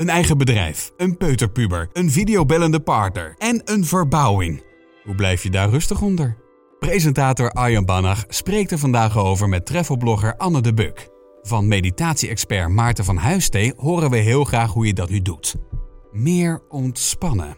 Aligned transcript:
Een 0.00 0.08
eigen 0.08 0.38
bedrijf, 0.38 0.92
een 0.96 1.16
peuterpuber, 1.16 1.88
een 1.92 2.10
videobellende 2.10 2.80
partner 2.80 3.34
en 3.38 3.60
een 3.64 3.84
verbouwing. 3.84 4.62
Hoe 5.04 5.14
blijf 5.14 5.42
je 5.42 5.50
daar 5.50 5.70
rustig 5.70 6.00
onder? 6.00 6.36
Presentator 6.78 7.50
Arjan 7.50 7.84
Bannach 7.84 8.24
spreekt 8.28 8.70
er 8.70 8.78
vandaag 8.78 9.18
over 9.18 9.48
met 9.48 9.66
travelblogger 9.66 10.36
Anne 10.36 10.60
de 10.60 10.74
Buk. 10.74 11.08
Van 11.42 11.68
meditatie-expert 11.68 12.68
Maarten 12.68 13.04
van 13.04 13.16
Huistee 13.16 13.72
horen 13.76 14.10
we 14.10 14.16
heel 14.16 14.44
graag 14.44 14.72
hoe 14.72 14.86
je 14.86 14.94
dat 14.94 15.10
nu 15.10 15.22
doet. 15.22 15.54
Meer 16.12 16.62
ontspannen. 16.68 17.56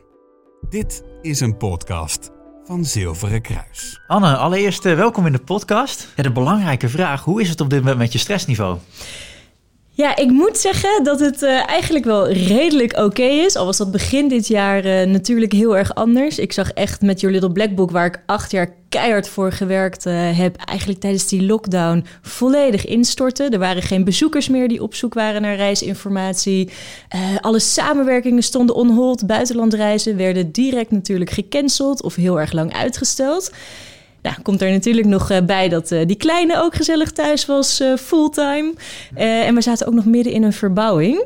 Dit 0.69 1.05
is 1.21 1.41
een 1.41 1.57
podcast 1.57 2.31
van 2.65 2.85
Zilveren 2.85 3.43
Kruis. 3.43 4.01
Anne, 4.07 4.37
allereerst 4.37 4.85
eh, 4.85 4.95
welkom 4.95 5.27
in 5.27 5.33
de 5.33 5.43
podcast. 5.45 6.09
De 6.17 6.33
belangrijke 6.33 6.89
vraag, 6.89 7.25
hoe 7.25 7.41
is 7.41 7.49
het 7.49 7.61
op 7.61 7.71
dit 7.71 7.79
moment 7.79 7.99
met 7.99 8.13
je 8.13 8.19
stressniveau? 8.19 8.79
Ja, 9.95 10.17
ik 10.17 10.31
moet 10.31 10.59
zeggen 10.59 11.05
dat 11.05 11.21
het 11.21 11.43
uh, 11.43 11.69
eigenlijk 11.69 12.05
wel 12.05 12.31
redelijk 12.31 12.99
oké 12.99 13.23
is. 13.23 13.57
Al 13.57 13.67
was 13.67 13.77
dat 13.77 13.91
begin 13.91 14.29
dit 14.29 14.47
jaar 14.47 14.87
uh, 14.87 15.03
natuurlijk 15.03 15.53
heel 15.53 15.77
erg 15.77 15.95
anders. 15.95 16.39
Ik 16.39 16.53
zag 16.53 16.71
echt 16.71 17.01
met 17.01 17.21
Your 17.21 17.35
Little 17.35 17.53
Black 17.53 17.75
Book, 17.75 17.91
waar 17.91 18.07
ik 18.07 18.23
acht 18.27 18.51
jaar 18.51 18.75
keihard 18.89 19.29
voor 19.29 19.53
gewerkt 19.53 20.07
uh, 20.07 20.39
heb, 20.39 20.57
eigenlijk 20.57 21.01
tijdens 21.01 21.29
die 21.29 21.43
lockdown 21.43 22.05
volledig 22.23 22.87
instorten. 22.87 23.51
Er 23.51 23.59
waren 23.59 23.83
geen 23.83 24.05
bezoekers 24.05 24.49
meer 24.49 24.69
die 24.69 24.83
op 24.83 24.95
zoek 24.95 25.15
waren 25.15 25.43
naar 25.43 25.57
reisinformatie. 25.57 26.71
alle 27.41 27.59
samenwerkingen 27.59 28.43
stonden 28.43 28.77
on 28.77 28.91
hold. 28.91 29.27
Buitenlandreizen 29.27 30.17
werden 30.17 30.53
direct 30.53 30.91
natuurlijk 30.91 31.31
gecanceld 31.31 32.03
of 32.03 32.15
heel 32.15 32.41
erg 32.41 32.53
lang 32.53 32.75
uitgesteld. 32.75 33.51
Nou, 34.23 34.37
komt 34.43 34.63
er 34.63 34.71
natuurlijk 34.71 35.07
nog 35.07 35.31
uh, 35.31 35.39
bij 35.47 35.69
dat 35.69 35.91
uh, 35.91 36.07
die 36.07 36.17
kleine 36.17 36.63
ook 36.63 36.75
gezellig 36.75 37.11
thuis 37.11 37.47
was, 37.47 37.81
uh, 37.81 37.97
fulltime. 37.97 38.73
en 39.15 39.55
we 39.55 39.61
zaten 39.61 39.87
ook 39.87 39.95
nog 39.95 40.05
midden 40.05 40.33
in 40.33 40.43
een 40.43 40.53
verbouwing. 40.53 41.25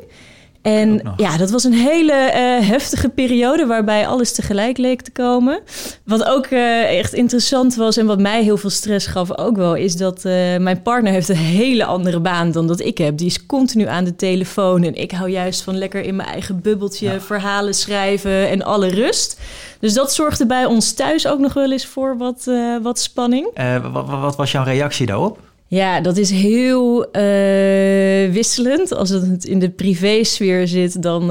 En 0.61 1.13
ja, 1.17 1.37
dat 1.37 1.49
was 1.49 1.63
een 1.63 1.73
hele 1.73 2.13
heftige 2.61 3.09
periode 3.09 3.65
waarbij 3.65 4.07
alles 4.07 4.31
tegelijk 4.31 4.77
leek 4.77 5.01
te 5.01 5.11
komen. 5.11 5.59
Wat 6.03 6.23
ook 6.23 6.45
echt 6.45 7.13
interessant 7.13 7.75
was 7.75 7.97
en 7.97 8.05
wat 8.05 8.19
mij 8.19 8.43
heel 8.43 8.57
veel 8.57 8.69
stress 8.69 9.07
gaf 9.07 9.37
ook 9.37 9.55
wel, 9.55 9.75
is 9.75 9.95
dat 9.95 10.23
mijn 10.59 10.81
partner 10.81 11.11
heeft 11.11 11.29
een 11.29 11.35
hele 11.35 11.85
andere 11.85 12.19
baan 12.19 12.51
dan 12.51 12.67
dat 12.67 12.79
ik 12.79 12.97
heb. 12.97 13.17
Die 13.17 13.27
is 13.27 13.45
continu 13.45 13.85
aan 13.85 14.03
de 14.03 14.15
telefoon 14.15 14.83
en 14.83 14.95
ik 14.95 15.11
hou 15.11 15.29
juist 15.29 15.61
van 15.61 15.77
lekker 15.77 16.01
in 16.03 16.15
mijn 16.15 16.29
eigen 16.29 16.61
bubbeltje 16.61 17.11
ja. 17.11 17.21
verhalen 17.21 17.73
schrijven 17.73 18.49
en 18.49 18.63
alle 18.63 18.87
rust. 18.87 19.39
Dus 19.79 19.93
dat 19.93 20.13
zorgde 20.13 20.45
bij 20.45 20.65
ons 20.65 20.93
thuis 20.93 21.27
ook 21.27 21.39
nog 21.39 21.53
wel 21.53 21.71
eens 21.71 21.85
voor 21.85 22.17
wat, 22.17 22.45
uh, 22.47 22.77
wat 22.81 22.99
spanning. 22.99 23.47
Uh, 23.59 23.93
wat, 23.93 24.09
wat, 24.09 24.35
was 24.35 24.51
jouw 24.51 24.63
reactie 24.63 25.05
daarop? 25.05 25.39
Ja, 25.69 26.01
dat 26.01 26.17
is 26.17 26.29
heel 26.29 27.05
uh, 27.05 28.31
wisselend. 28.31 28.93
Als 28.93 29.09
het 29.09 29.45
in 29.45 29.59
de 29.59 29.69
privésfeer 29.69 30.67
zit, 30.67 31.01
dan 31.01 31.25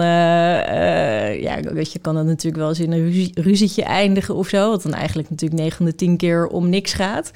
ja, 1.40 1.60
weet 1.60 1.92
je, 1.92 1.98
kan 1.98 2.14
dat 2.14 2.24
natuurlijk 2.24 2.56
wel 2.56 2.68
eens 2.68 2.80
in 2.80 2.92
een 2.92 3.04
ruzie, 3.04 3.30
ruzietje 3.34 3.82
eindigen 3.82 4.34
of 4.34 4.48
zo. 4.48 4.70
Wat 4.70 4.82
dan 4.82 4.94
eigenlijk 4.94 5.30
natuurlijk 5.30 5.60
9 5.60 5.76
van 5.76 5.86
de 5.86 5.94
10 5.94 6.16
keer 6.16 6.46
om 6.46 6.68
niks 6.68 6.92
gaat. 6.92 7.30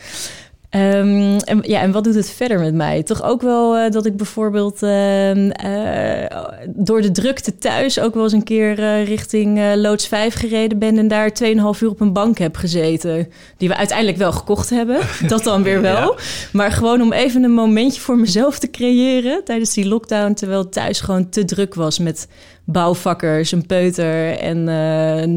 Um, 0.77 1.37
en, 1.39 1.59
ja, 1.63 1.81
en 1.81 1.93
wat 1.93 2.05
doet 2.05 2.15
het 2.15 2.31
verder 2.31 2.59
met 2.59 2.75
mij? 2.75 3.03
Toch 3.03 3.23
ook 3.23 3.43
wel 3.43 3.79
uh, 3.79 3.91
dat 3.91 4.07
ik 4.07 4.17
bijvoorbeeld 4.17 4.83
uh, 4.83 5.35
uh, 5.35 6.27
door 6.67 7.03
de 7.03 7.11
drukte 7.11 7.59
thuis 7.59 8.01
ook 8.01 8.15
wel 8.15 8.23
eens 8.23 8.33
een 8.33 8.45
keer 8.45 8.75
richting 9.03 9.75
Loods 9.75 10.07
5 10.07 10.35
gereden 10.35 10.79
ben 10.79 10.99
en 10.99 11.09
daar 11.09 11.31
2,5 11.31 11.49
uur 11.81 11.89
op 11.89 12.01
een 12.01 12.13
bank 12.13 12.39
heb 12.39 12.57
gezeten. 12.57 13.29
Die 13.57 13.69
we 13.69 13.77
uiteindelijk 13.77 14.19
wel 14.19 14.33
gekocht 14.33 14.71
hebben. 14.71 15.01
dat 15.29 15.45
dan 15.45 15.63
weer 15.63 15.81
wel. 15.81 16.15
Ja. 16.17 16.23
Maar 16.53 16.73
gewoon 16.73 17.03
om 17.03 17.13
even 17.13 17.43
een 17.43 17.55
momentje 17.55 18.01
voor 18.01 18.19
mezelf 18.19 18.59
te 18.59 18.71
creëren 18.71 19.45
tijdens 19.45 19.75
die 19.75 19.89
lockdown, 19.89 20.33
terwijl 20.33 20.69
thuis 20.69 21.01
gewoon 21.01 21.29
te 21.29 21.45
druk 21.45 21.75
was 21.75 21.99
met 21.99 22.29
bouwvakkers, 22.65 23.53
een 23.53 23.67
peuter 23.67 24.39
en 24.39 24.65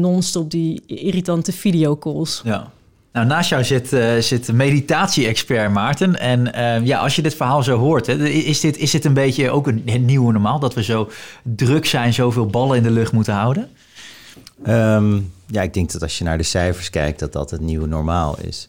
non-stop 0.00 0.50
die 0.50 0.82
irritante 0.86 1.52
videocalls. 1.52 2.40
Ja. 2.44 2.72
Nou, 3.14 3.26
naast 3.26 3.48
jou 3.48 3.64
zit, 3.64 3.92
uh, 3.92 4.16
zit 4.18 4.52
meditatie-expert 4.52 5.72
Maarten. 5.72 6.18
En 6.18 6.46
uh, 6.54 6.86
ja, 6.86 6.98
als 6.98 7.16
je 7.16 7.22
dit 7.22 7.34
verhaal 7.34 7.62
zo 7.62 7.78
hoort, 7.78 8.06
hè, 8.06 8.28
is, 8.28 8.60
dit, 8.60 8.76
is 8.76 8.90
dit 8.90 9.04
een 9.04 9.14
beetje 9.14 9.50
ook 9.50 9.66
een, 9.66 10.04
nieuwe 10.04 10.32
normaal? 10.32 10.58
Dat 10.58 10.74
we 10.74 10.82
zo 10.82 11.10
druk 11.42 11.86
zijn, 11.86 12.14
zoveel 12.14 12.46
ballen 12.46 12.76
in 12.76 12.82
de 12.82 12.90
lucht 12.90 13.12
moeten 13.12 13.34
houden? 13.34 13.68
Um, 14.66 15.32
ja, 15.46 15.62
ik 15.62 15.74
denk 15.74 15.92
dat 15.92 16.02
als 16.02 16.18
je 16.18 16.24
naar 16.24 16.38
de 16.38 16.44
cijfers 16.44 16.90
kijkt, 16.90 17.18
dat 17.18 17.32
dat 17.32 17.50
het 17.50 17.60
nieuwe 17.60 17.86
normaal 17.86 18.38
is. 18.40 18.66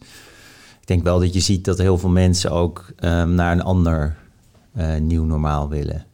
Ik 0.80 0.86
denk 0.86 1.02
wel 1.02 1.20
dat 1.20 1.34
je 1.34 1.40
ziet 1.40 1.64
dat 1.64 1.78
heel 1.78 1.98
veel 1.98 2.10
mensen 2.10 2.50
ook 2.50 2.86
um, 3.00 3.34
naar 3.34 3.52
een 3.52 3.62
ander 3.62 4.16
uh, 4.76 4.96
nieuw 4.96 5.24
normaal 5.24 5.68
willen. 5.68 6.04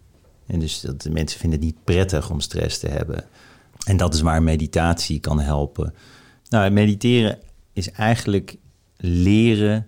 En 0.46 0.58
dus 0.60 0.80
dat 0.80 1.02
de 1.02 1.10
mensen 1.10 1.40
vinden 1.40 1.58
het 1.58 1.68
niet 1.68 1.84
prettig 1.84 2.30
om 2.30 2.40
stress 2.40 2.78
te 2.78 2.88
hebben. 2.88 3.24
En 3.86 3.96
dat 3.96 4.14
is 4.14 4.20
waar 4.20 4.42
meditatie 4.42 5.20
kan 5.20 5.40
helpen. 5.40 5.94
Nou, 6.48 6.70
mediteren 6.70 7.38
is 7.72 7.90
eigenlijk 7.90 8.56
leren 8.96 9.86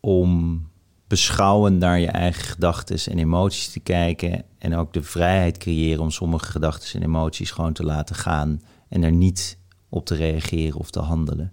om 0.00 0.62
beschouwend 1.06 1.78
naar 1.78 2.00
je 2.00 2.06
eigen 2.06 2.42
gedachten 2.42 3.12
en 3.12 3.18
emoties 3.18 3.68
te 3.68 3.80
kijken. 3.80 4.44
En 4.58 4.74
ook 4.74 4.92
de 4.92 5.02
vrijheid 5.02 5.58
creëren 5.58 6.02
om 6.02 6.10
sommige 6.10 6.46
gedachten 6.46 7.00
en 7.00 7.06
emoties 7.06 7.50
gewoon 7.50 7.72
te 7.72 7.84
laten 7.84 8.16
gaan. 8.16 8.60
En 8.88 9.02
er 9.02 9.12
niet 9.12 9.58
op 9.88 10.06
te 10.06 10.14
reageren 10.14 10.78
of 10.78 10.90
te 10.90 11.00
handelen. 11.00 11.52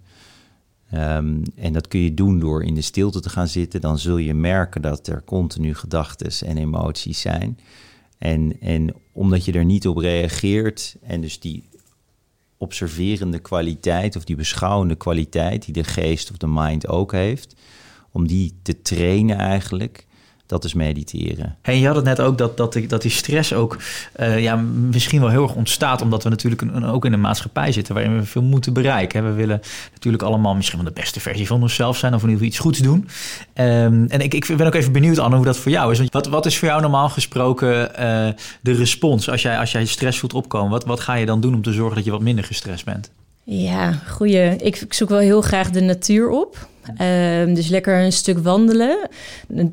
Um, 0.94 1.42
en 1.56 1.72
dat 1.72 1.88
kun 1.88 2.00
je 2.00 2.14
doen 2.14 2.38
door 2.38 2.64
in 2.64 2.74
de 2.74 2.80
stilte 2.80 3.20
te 3.20 3.28
gaan 3.28 3.48
zitten. 3.48 3.80
Dan 3.80 3.98
zul 3.98 4.16
je 4.16 4.34
merken 4.34 4.82
dat 4.82 5.06
er 5.06 5.24
continu 5.24 5.74
gedachten 5.74 6.48
en 6.48 6.56
emoties 6.56 7.20
zijn. 7.20 7.58
En, 8.18 8.60
en 8.60 8.94
omdat 9.12 9.44
je 9.44 9.52
er 9.52 9.64
niet 9.64 9.88
op 9.88 9.96
reageert 9.96 10.96
en 11.02 11.20
dus 11.20 11.40
die 11.40 11.68
observerende 12.58 13.38
kwaliteit 13.38 14.16
of 14.16 14.24
die 14.24 14.36
beschouwende 14.36 14.94
kwaliteit 14.94 15.64
die 15.64 15.74
de 15.74 15.84
geest 15.84 16.30
of 16.30 16.36
de 16.36 16.46
mind 16.46 16.88
ook 16.88 17.12
heeft, 17.12 17.54
om 18.10 18.26
die 18.26 18.58
te 18.62 18.82
trainen 18.82 19.36
eigenlijk. 19.38 20.06
Dat 20.46 20.64
is 20.64 20.74
mediteren. 20.74 21.56
Hey, 21.62 21.78
je 21.78 21.86
had 21.86 21.96
het 21.96 22.04
net 22.04 22.20
ook 22.20 22.38
dat, 22.38 22.56
dat, 22.56 22.72
die, 22.72 22.86
dat 22.86 23.02
die 23.02 23.10
stress 23.10 23.52
ook 23.52 23.78
uh, 24.20 24.42
ja, 24.42 24.56
misschien 24.90 25.20
wel 25.20 25.30
heel 25.30 25.42
erg 25.42 25.54
ontstaat. 25.54 26.02
Omdat 26.02 26.22
we 26.22 26.28
natuurlijk 26.28 26.62
een, 26.62 26.84
ook 26.84 27.04
in 27.04 27.12
een 27.12 27.20
maatschappij 27.20 27.72
zitten 27.72 27.94
waarin 27.94 28.16
we 28.16 28.24
veel 28.24 28.42
moeten 28.42 28.72
bereiken. 28.72 29.24
We 29.24 29.32
willen 29.32 29.60
natuurlijk 29.92 30.22
allemaal 30.22 30.54
misschien 30.54 30.78
wel 30.78 30.88
de 30.88 31.00
beste 31.00 31.20
versie 31.20 31.46
van 31.46 31.62
onszelf 31.62 31.96
zijn. 31.96 32.14
Of 32.14 32.22
in 32.22 32.28
ieder 32.28 32.44
geval 32.44 32.54
iets 32.54 32.64
goeds 32.64 32.78
doen. 32.78 33.08
Um, 33.54 34.06
en 34.08 34.20
ik, 34.20 34.34
ik 34.34 34.56
ben 34.56 34.66
ook 34.66 34.74
even 34.74 34.92
benieuwd, 34.92 35.18
Anne, 35.18 35.36
hoe 35.36 35.44
dat 35.44 35.58
voor 35.58 35.72
jou 35.72 35.92
is. 35.92 36.00
Wat, 36.10 36.26
wat 36.26 36.46
is 36.46 36.58
voor 36.58 36.68
jou 36.68 36.80
normaal 36.80 37.08
gesproken 37.08 37.90
uh, 37.90 38.28
de 38.60 38.72
respons 38.72 39.30
als 39.30 39.42
jij, 39.42 39.58
als 39.58 39.72
jij 39.72 39.84
stress 39.84 40.18
voelt 40.18 40.34
opkomen? 40.34 40.70
Wat, 40.70 40.84
wat 40.84 41.00
ga 41.00 41.14
je 41.14 41.26
dan 41.26 41.40
doen 41.40 41.54
om 41.54 41.62
te 41.62 41.72
zorgen 41.72 41.96
dat 41.96 42.04
je 42.04 42.10
wat 42.10 42.20
minder 42.20 42.44
gestrest 42.44 42.84
bent? 42.84 43.10
Ja, 43.48 43.92
goeie. 43.92 44.56
Ik, 44.56 44.80
ik 44.80 44.92
zoek 44.92 45.08
wel 45.08 45.18
heel 45.18 45.40
graag 45.40 45.70
de 45.70 45.80
natuur 45.80 46.28
op. 46.28 46.68
Um, 47.00 47.54
dus 47.54 47.68
lekker 47.68 48.02
een 48.02 48.12
stuk 48.12 48.38
wandelen. 48.38 49.08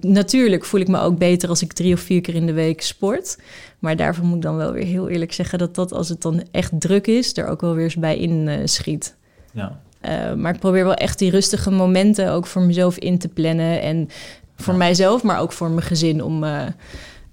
Natuurlijk 0.01 0.65
voel 0.65 0.79
ik 0.79 0.87
me 0.87 0.99
ook 0.99 1.17
beter 1.17 1.49
als 1.49 1.61
ik 1.61 1.73
drie 1.73 1.93
of 1.93 1.99
vier 1.99 2.21
keer 2.21 2.35
in 2.35 2.45
de 2.45 2.53
week 2.53 2.81
sport. 2.81 3.37
Maar 3.79 3.95
daarvoor 3.95 4.25
moet 4.25 4.35
ik 4.35 4.41
dan 4.41 4.55
wel 4.55 4.71
weer 4.71 4.85
heel 4.85 5.09
eerlijk 5.09 5.33
zeggen 5.33 5.59
dat 5.59 5.75
dat 5.75 5.91
als 5.91 6.09
het 6.09 6.21
dan 6.21 6.43
echt 6.51 6.71
druk 6.79 7.07
is, 7.07 7.37
er 7.37 7.47
ook 7.47 7.61
wel 7.61 7.73
weer 7.73 7.83
eens 7.83 7.95
bij 7.95 8.17
in 8.17 8.47
uh, 8.47 8.55
schiet. 8.63 9.15
Ja. 9.51 9.79
Uh, 10.05 10.33
maar 10.33 10.53
ik 10.53 10.59
probeer 10.59 10.83
wel 10.83 10.93
echt 10.93 11.19
die 11.19 11.31
rustige 11.31 11.71
momenten 11.71 12.31
ook 12.31 12.45
voor 12.45 12.61
mezelf 12.61 12.97
in 12.97 13.17
te 13.17 13.27
plannen. 13.27 13.81
En 13.81 14.09
voor 14.55 14.73
ja. 14.73 14.79
mijzelf, 14.79 15.23
maar 15.23 15.39
ook 15.39 15.51
voor 15.51 15.69
mijn 15.69 15.87
gezin 15.87 16.23
om. 16.23 16.45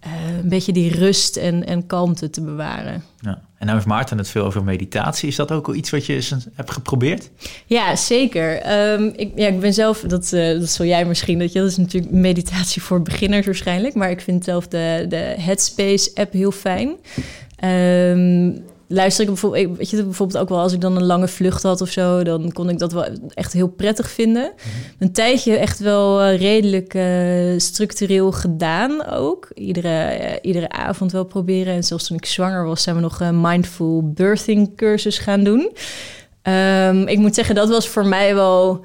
Uh, 0.07 0.13
uh, 0.31 0.39
een 0.43 0.49
beetje 0.49 0.73
die 0.73 0.95
rust 0.95 1.37
en, 1.37 1.67
en 1.67 1.87
kalmte 1.87 2.31
te 2.31 2.41
bewaren. 2.41 3.03
Ja. 3.21 3.31
En 3.31 3.67
nou 3.67 3.75
heeft 3.75 3.87
Maarten 3.87 4.19
het 4.19 4.29
veel 4.29 4.45
over 4.45 4.65
meditatie. 4.65 5.29
Is 5.29 5.37
dat 5.37 5.53
ook 5.53 5.69
al 5.69 5.75
iets 5.75 5.91
wat 5.91 6.07
je 6.07 6.15
eens 6.15 6.35
hebt 6.55 6.71
geprobeerd? 6.71 7.31
Ja, 7.67 7.97
zeker. 7.97 8.73
Um, 8.93 9.13
ik, 9.17 9.33
ja, 9.35 9.47
ik 9.47 9.61
ben 9.61 9.75
zelf, 9.75 10.01
dat, 10.01 10.33
uh, 10.33 10.59
dat 10.59 10.69
zul 10.69 10.87
jij 10.87 11.05
misschien, 11.05 11.39
dat, 11.39 11.53
je, 11.53 11.59
dat 11.59 11.69
is 11.69 11.77
natuurlijk 11.77 12.13
meditatie 12.13 12.83
voor 12.83 13.03
beginners 13.03 13.47
waarschijnlijk. 13.47 13.95
Maar 13.95 14.11
ik 14.11 14.21
vind 14.21 14.45
zelf 14.45 14.69
de, 14.69 15.07
de 15.09 15.35
Headspace-app 15.39 16.33
heel 16.33 16.53
fijn. 16.53 16.89
Um, 17.65 18.65
luister 18.93 19.23
ik 19.23 19.31
bijvoorbeeld, 19.31 19.77
weet 19.77 19.91
je, 19.91 20.05
bijvoorbeeld 20.05 20.43
ook 20.43 20.49
wel 20.49 20.59
als 20.59 20.73
ik 20.73 20.81
dan 20.81 20.97
een 20.97 21.05
lange 21.05 21.29
vlucht 21.29 21.63
had 21.63 21.81
of 21.81 21.91
zo, 21.91 22.23
dan 22.23 22.53
kon 22.53 22.69
ik 22.69 22.79
dat 22.79 22.93
wel 22.93 23.07
echt 23.29 23.53
heel 23.53 23.69
prettig 23.69 24.11
vinden. 24.11 24.43
Mm 24.43 24.71
-hmm. 24.71 24.81
Een 24.99 25.13
tijdje 25.13 25.57
echt 25.57 25.79
wel 25.79 26.23
uh, 26.23 26.39
redelijk 26.39 26.95
uh, 26.95 27.59
structureel 27.59 28.33
gedaan 28.33 29.07
ook. 29.07 29.51
Iedere, 29.55 30.19
uh, 30.21 30.33
iedere 30.43 30.69
avond 30.69 31.13
wel 31.13 31.25
proberen. 31.25 31.75
En 31.75 31.85
zelfs 31.85 32.07
toen 32.07 32.17
ik 32.17 32.27
zwanger 32.27 32.65
was, 32.65 32.83
zijn 32.83 32.97
we 32.97 33.03
nog 33.03 33.21
een 33.21 33.41
mindful 33.41 34.11
birthing 34.15 34.77
cursus 34.77 35.19
gaan 35.19 35.45
doen. 35.45 35.71
Um, 36.43 37.07
ik 37.07 37.19
moet 37.19 37.35
zeggen, 37.35 37.55
dat 37.55 37.69
was 37.69 37.89
voor 37.89 38.07
mij 38.07 38.35
wel. 38.35 38.85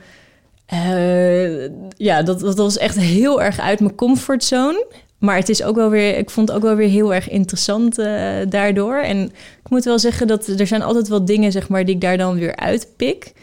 ja, 1.97 2.21
dat, 2.21 2.39
dat 2.39 2.57
was 2.57 2.77
echt 2.77 2.99
heel 2.99 3.41
erg 3.41 3.59
uit 3.59 3.79
mijn 3.79 3.95
comfortzone. 3.95 4.85
Maar 5.17 5.35
het 5.35 5.49
is 5.49 5.63
ook 5.63 5.75
wel 5.75 5.89
weer, 5.89 6.17
ik 6.17 6.29
vond 6.29 6.47
het 6.47 6.57
ook 6.57 6.63
wel 6.63 6.75
weer 6.75 6.89
heel 6.89 7.13
erg 7.13 7.29
interessant 7.29 7.99
uh, 7.99 8.31
daardoor. 8.49 8.97
En 8.97 9.23
ik 9.63 9.69
moet 9.69 9.83
wel 9.83 9.99
zeggen 9.99 10.27
dat 10.27 10.47
er 10.47 10.67
zijn 10.67 10.81
altijd 10.81 11.07
wel 11.07 11.25
dingen, 11.25 11.51
zeg 11.51 11.67
maar, 11.69 11.85
die 11.85 11.95
ik 11.95 12.01
daar 12.01 12.17
dan 12.17 12.35
weer 12.39 12.55
uitpik. 12.55 13.33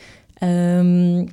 Um, 0.43 1.29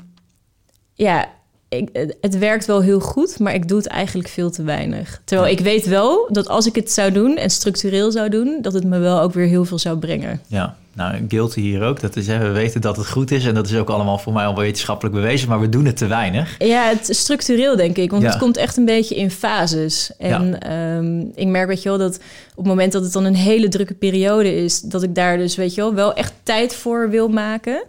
ja, 0.93 1.29
ik, 1.69 1.89
het- 1.93 2.17
het 2.21 2.37
werkt 2.37 2.65
wel 2.65 2.81
heel 2.81 2.99
goed, 2.99 3.39
maar 3.39 3.53
ik 3.53 3.67
doe 3.67 3.77
het 3.77 3.87
eigenlijk 3.87 4.29
veel 4.29 4.49
te 4.51 4.63
weinig. 4.63 5.21
Terwijl 5.25 5.51
ik 5.51 5.59
weet 5.59 5.85
wel 5.85 6.27
dat 6.31 6.47
als 6.47 6.65
ik 6.65 6.75
het 6.75 6.91
zou 6.91 7.11
doen 7.11 7.37
en 7.37 7.49
structureel 7.49 8.11
zou 8.11 8.29
doen, 8.29 8.57
dat 8.61 8.73
het 8.73 8.83
me 8.83 8.97
wel 8.99 9.19
ook 9.19 9.33
weer 9.33 9.47
heel 9.47 9.65
veel 9.65 9.79
zou 9.79 9.97
brengen. 9.97 10.41
Ja, 10.47 10.77
nou, 10.99 11.25
guilty 11.27 11.61
hier 11.61 11.83
ook. 11.83 11.99
Dat 11.99 12.15
is, 12.15 12.27
hè, 12.27 12.37
we 12.37 12.51
weten 12.51 12.81
dat 12.81 12.97
het 12.97 13.07
goed 13.07 13.31
is 13.31 13.45
en 13.45 13.53
dat 13.53 13.65
is 13.67 13.75
ook 13.75 13.89
allemaal 13.89 14.17
voor 14.17 14.33
mij 14.33 14.45
al 14.45 14.55
wetenschappelijk 14.55 15.15
bewezen, 15.15 15.49
maar 15.49 15.59
we 15.59 15.69
doen 15.69 15.85
het 15.85 15.97
te 15.97 16.07
weinig. 16.07 16.55
Ja, 16.57 16.87
het 16.89 17.09
is 17.09 17.19
structureel 17.19 17.75
denk 17.75 17.97
ik, 17.97 18.11
want 18.11 18.23
Ja. 18.23 18.29
het 18.29 18.37
komt 18.37 18.57
echt 18.57 18.77
een 18.77 18.85
beetje 18.85 19.15
in 19.15 19.31
fases. 19.31 20.11
En 20.17 20.59
ehm, 20.59 21.19
ik 21.35 21.47
merk, 21.47 21.67
weet 21.67 21.83
je 21.83 21.89
wel, 21.89 21.97
dat 21.97 22.15
op 22.49 22.57
het 22.57 22.65
moment 22.65 22.91
dat 22.91 23.03
het 23.03 23.13
dan 23.13 23.25
een 23.25 23.35
hele 23.35 23.67
drukke 23.67 23.93
periode 23.93 24.55
is, 24.55 24.81
dat 24.81 25.03
ik 25.03 25.15
daar 25.15 25.37
dus, 25.37 25.55
weet 25.55 25.75
je 25.75 25.81
wel, 25.81 25.93
wel 25.93 26.13
echt 26.13 26.33
tijd 26.43 26.75
voor 26.75 27.09
wil 27.09 27.27
maken. 27.29 27.83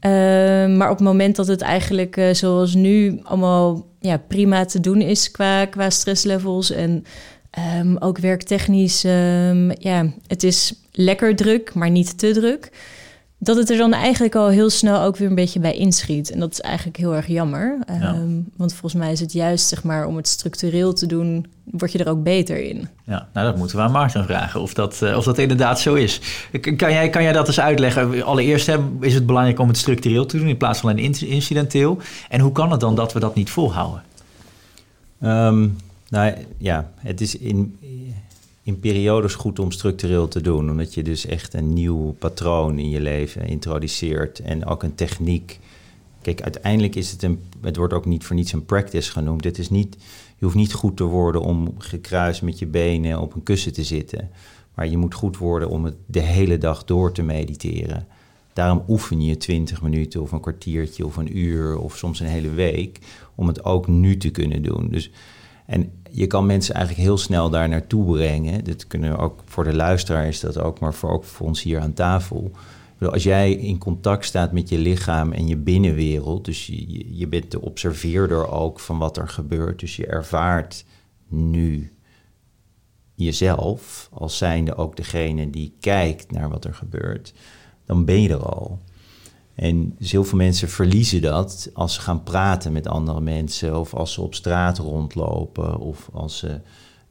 Ehm, 0.00 0.76
maar 0.76 0.90
op 0.90 0.96
het 0.98 1.06
moment 1.06 1.36
dat 1.36 1.46
het 1.46 1.60
eigenlijk 1.60 2.16
eh, 2.16 2.34
zoals 2.34 2.74
nu 2.74 3.20
allemaal 3.22 3.86
ja, 4.00 4.16
prima 4.28 4.64
te 4.64 4.80
doen 4.80 5.00
is 5.00 5.30
qua, 5.30 5.64
qua 5.64 5.90
stresslevels 5.90 6.70
en 6.70 7.04
ehm, 7.56 7.96
ook 7.98 8.18
werktechnisch, 8.18 9.04
ehm, 9.04 9.70
ja, 9.78 10.06
het 10.26 10.42
is 10.42 10.74
lekker 10.92 11.36
druk, 11.36 11.74
maar 11.74 11.90
niet 11.90 12.18
te 12.18 12.30
druk. 12.30 12.70
Dat 13.38 13.56
het 13.56 13.70
er 13.70 13.76
dan 13.76 13.92
eigenlijk 13.92 14.34
al 14.34 14.48
heel 14.48 14.70
snel 14.70 15.00
ook 15.00 15.16
weer 15.16 15.28
een 15.28 15.34
beetje 15.34 15.60
bij 15.60 15.74
inschiet. 15.74 16.30
En 16.30 16.40
dat 16.40 16.52
is 16.52 16.60
eigenlijk 16.60 16.96
heel 16.96 17.14
erg 17.14 17.26
jammer. 17.26 17.78
Ehm, 17.86 18.40
want 18.56 18.74
volgens 18.74 19.02
mij 19.02 19.12
is 19.12 19.20
het 19.20 19.32
juist, 19.32 19.68
zeg 19.68 19.82
maar, 19.82 20.06
om 20.06 20.16
het 20.16 20.28
structureel 20.28 20.92
te 20.92 21.06
doen, 21.06 21.46
word 21.64 21.92
je 21.92 21.98
er 21.98 22.08
ook 22.08 22.22
beter 22.22 22.62
in. 22.62 22.88
Ja, 23.04 23.28
nou 23.32 23.46
dat 23.46 23.56
moeten 23.56 23.76
we 23.76 23.82
aan 23.82 23.90
Maarten 23.90 24.24
vragen 24.24 24.60
of 24.60 24.74
dat, 24.74 25.02
eh, 25.02 25.16
of 25.16 25.24
dat 25.24 25.38
inderdaad 25.38 25.80
zo 25.80 25.94
is. 25.94 26.20
Kan 26.76 26.92
jij, 26.92 27.08
kan 27.08 27.22
jij 27.22 27.32
dat 27.32 27.46
eens 27.46 27.60
uitleggen? 27.60 28.22
Allereerst 28.24 28.66
hè, 28.66 28.76
is 29.00 29.14
het 29.14 29.26
belangrijk 29.26 29.58
om 29.58 29.68
het 29.68 29.76
structureel 29.76 30.26
te 30.26 30.38
doen 30.38 30.48
in 30.48 30.56
plaats 30.56 30.80
van 30.80 30.98
incidenteel. 30.98 31.98
En 32.28 32.40
hoe 32.40 32.52
kan 32.52 32.70
het 32.70 32.80
dan 32.80 32.94
dat 32.94 33.12
we 33.12 33.20
dat 33.20 33.34
niet 33.34 33.50
volhouden? 33.50 34.02
Ehm, 35.20 35.68
nou 36.08 36.34
ja, 36.58 36.92
het 36.96 37.20
is 37.20 37.38
in, 37.38 37.76
in 38.62 38.80
periodes 38.80 39.34
goed 39.34 39.58
om 39.58 39.70
structureel 39.70 40.28
te 40.28 40.40
doen. 40.40 40.70
Omdat 40.70 40.94
je 40.94 41.02
dus 41.02 41.26
echt 41.26 41.54
een 41.54 41.72
nieuw 41.72 42.12
patroon 42.18 42.78
in 42.78 42.90
je 42.90 43.00
leven 43.00 43.46
introduceert. 43.46 44.40
En 44.40 44.66
ook 44.66 44.82
een 44.82 44.94
techniek. 44.94 45.58
Kijk, 46.22 46.42
uiteindelijk 46.42 46.94
is 46.94 47.10
het 47.10 47.22
een. 47.22 47.42
Het 47.60 47.76
wordt 47.76 47.92
ook 47.92 48.06
niet 48.06 48.24
voor 48.24 48.36
niets 48.36 48.52
een 48.52 48.64
practice 48.64 49.10
genoemd. 49.10 49.44
Het 49.44 49.58
is 49.58 49.70
niet, 49.70 49.96
je 50.38 50.44
hoeft 50.44 50.56
niet 50.56 50.72
goed 50.72 50.96
te 50.96 51.04
worden 51.04 51.40
om 51.40 51.74
gekruist 51.78 52.42
met 52.42 52.58
je 52.58 52.66
benen 52.66 53.20
op 53.20 53.34
een 53.34 53.42
kussen 53.42 53.72
te 53.72 53.84
zitten. 53.84 54.30
Maar 54.74 54.88
je 54.88 54.96
moet 54.96 55.14
goed 55.14 55.36
worden 55.36 55.68
om 55.68 55.84
het 55.84 55.94
de 56.06 56.20
hele 56.20 56.58
dag 56.58 56.84
door 56.84 57.12
te 57.12 57.22
mediteren. 57.22 58.06
Daarom 58.52 58.82
oefen 58.88 59.22
je 59.22 59.36
20 59.36 59.82
minuten 59.82 60.22
of 60.22 60.32
een 60.32 60.40
kwartiertje 60.40 61.06
of 61.06 61.16
een 61.16 61.38
uur 61.38 61.78
of 61.78 61.96
soms 61.96 62.20
een 62.20 62.26
hele 62.26 62.50
week 62.50 62.98
om 63.34 63.46
het 63.46 63.64
ook 63.64 63.86
nu 63.86 64.16
te 64.16 64.30
kunnen 64.30 64.62
doen. 64.62 64.88
Dus, 64.90 65.10
en 65.66 65.92
je 66.10 66.26
kan 66.26 66.46
mensen 66.46 66.74
eigenlijk 66.74 67.06
heel 67.06 67.18
snel 67.18 67.50
daar 67.50 67.68
naartoe 67.68 68.12
brengen. 68.12 68.64
Dat 68.64 68.86
kunnen 68.86 69.18
ook 69.18 69.42
voor 69.44 69.64
de 69.64 69.74
luisteraar 69.74 70.26
is 70.26 70.40
dat 70.40 70.58
ook, 70.58 70.80
maar 70.80 70.94
voor, 70.94 71.10
ook 71.10 71.24
voor 71.24 71.46
ons 71.46 71.62
hier 71.62 71.80
aan 71.80 71.92
tafel. 71.92 72.50
Als 73.00 73.22
jij 73.22 73.52
in 73.52 73.78
contact 73.78 74.24
staat 74.24 74.52
met 74.52 74.68
je 74.68 74.78
lichaam 74.78 75.32
en 75.32 75.46
je 75.48 75.56
binnenwereld, 75.56 76.44
dus 76.44 76.66
je- 76.66 77.16
je 77.16 77.26
bent 77.28 77.50
de 77.50 77.60
observeerder 77.60 78.50
ook 78.50 78.80
van 78.80 78.98
wat 78.98 79.16
er 79.16 79.28
gebeurt, 79.28 79.80
dus 79.80 79.96
je 79.96 80.06
ervaart 80.06 80.84
nu 81.28 81.92
jezelf 83.14 84.08
als 84.12 84.36
zijnde 84.36 84.74
ook 84.76 84.96
degene 84.96 85.50
die 85.50 85.74
kijkt 85.80 86.30
naar 86.30 86.48
wat 86.48 86.64
er 86.64 86.74
gebeurt, 86.74 87.32
dan 87.84 88.04
ben 88.04 88.22
je 88.22 88.28
er 88.28 88.46
al. 88.46 88.78
En 89.56 89.94
dus 89.98 90.12
heel 90.12 90.24
veel 90.24 90.38
mensen 90.38 90.68
verliezen 90.68 91.22
dat 91.22 91.70
als 91.72 91.94
ze 91.94 92.00
gaan 92.00 92.22
praten 92.22 92.72
met 92.72 92.88
andere 92.88 93.20
mensen, 93.20 93.80
of 93.80 93.94
als 93.94 94.12
ze 94.12 94.20
op 94.20 94.34
straat 94.34 94.78
rondlopen, 94.78 95.78
of 95.78 96.08
als 96.12 96.38
ze 96.38 96.60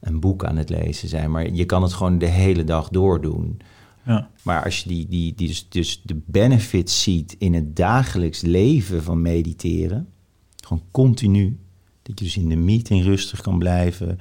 een 0.00 0.20
boek 0.20 0.44
aan 0.44 0.56
het 0.56 0.68
lezen 0.68 1.08
zijn. 1.08 1.30
Maar 1.30 1.50
je 1.50 1.64
kan 1.64 1.82
het 1.82 1.92
gewoon 1.92 2.18
de 2.18 2.26
hele 2.26 2.64
dag 2.64 2.88
door 2.88 3.20
doen. 3.20 3.60
Ja. 4.04 4.30
Maar 4.42 4.64
als 4.64 4.80
je 4.80 4.88
die, 4.88 5.08
die, 5.08 5.34
die 5.34 5.48
dus, 5.48 5.66
dus 5.68 6.00
de 6.04 6.20
benefits 6.26 7.02
ziet 7.02 7.36
in 7.38 7.54
het 7.54 7.76
dagelijks 7.76 8.40
leven 8.40 9.02
van 9.02 9.22
mediteren, 9.22 10.08
gewoon 10.56 10.82
continu, 10.90 11.58
dat 12.02 12.18
je 12.18 12.24
dus 12.24 12.36
in 12.36 12.48
de 12.48 12.56
meeting 12.56 13.04
rustig 13.04 13.40
kan 13.40 13.58
blijven, 13.58 14.18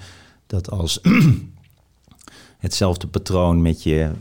dat 0.48 0.72
als 0.72 1.00
hetzelfde 2.58 3.08
patroon 3.08 3.62
met 3.62 3.84
je 3.84 4.12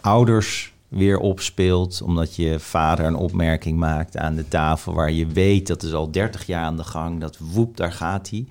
ouders 0.00 0.73
weer 0.94 1.18
opspeelt, 1.18 2.02
omdat 2.02 2.36
je 2.36 2.60
vader 2.60 3.06
een 3.06 3.16
opmerking 3.16 3.78
maakt 3.78 4.16
aan 4.16 4.34
de 4.34 4.48
tafel 4.48 4.94
waar 4.94 5.12
je 5.12 5.26
weet 5.26 5.66
dat 5.66 5.82
is 5.82 5.92
al 5.92 6.10
30 6.10 6.46
jaar 6.46 6.64
aan 6.64 6.76
de 6.76 6.84
gang, 6.84 7.20
dat 7.20 7.38
woep, 7.38 7.76
daar 7.76 7.92
gaat 7.92 8.30
hij. 8.30 8.46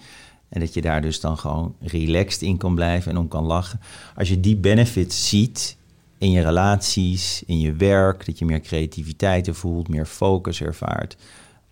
En 0.49 0.59
dat 0.59 0.73
je 0.73 0.81
daar 0.81 1.01
dus 1.01 1.19
dan 1.19 1.37
gewoon 1.37 1.75
relaxed 1.79 2.41
in 2.41 2.57
kan 2.57 2.75
blijven 2.75 3.11
en 3.11 3.17
om 3.17 3.27
kan 3.27 3.43
lachen. 3.43 3.79
Als 4.15 4.29
je 4.29 4.39
die 4.39 4.57
benefits 4.57 5.29
ziet 5.29 5.77
in 6.17 6.31
je 6.31 6.41
relaties, 6.41 7.43
in 7.45 7.59
je 7.59 7.73
werk, 7.73 8.25
dat 8.25 8.39
je 8.39 8.45
meer 8.45 8.61
creativiteit 8.61 9.49
voelt, 9.51 9.87
meer 9.87 10.05
focus 10.05 10.61
ervaart. 10.61 11.17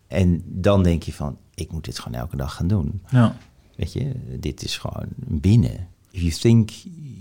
En 0.07 0.41
dan 0.45 0.83
denk 0.83 1.03
je 1.03 1.13
van, 1.13 1.38
ik 1.56 1.71
moet 1.71 1.85
dit 1.85 2.00
gewoon 2.00 2.19
elke 2.19 2.35
dag 2.35 2.56
gaan 2.56 2.68
doen. 2.68 3.01
Ja. 3.09 3.35
Weet 3.75 3.94
je, 3.94 4.12
dit 4.39 4.63
is 4.63 4.77
gewoon 4.77 5.07
binnen. 5.18 5.88
If 6.12 6.21
you 6.21 6.31
think 6.31 6.69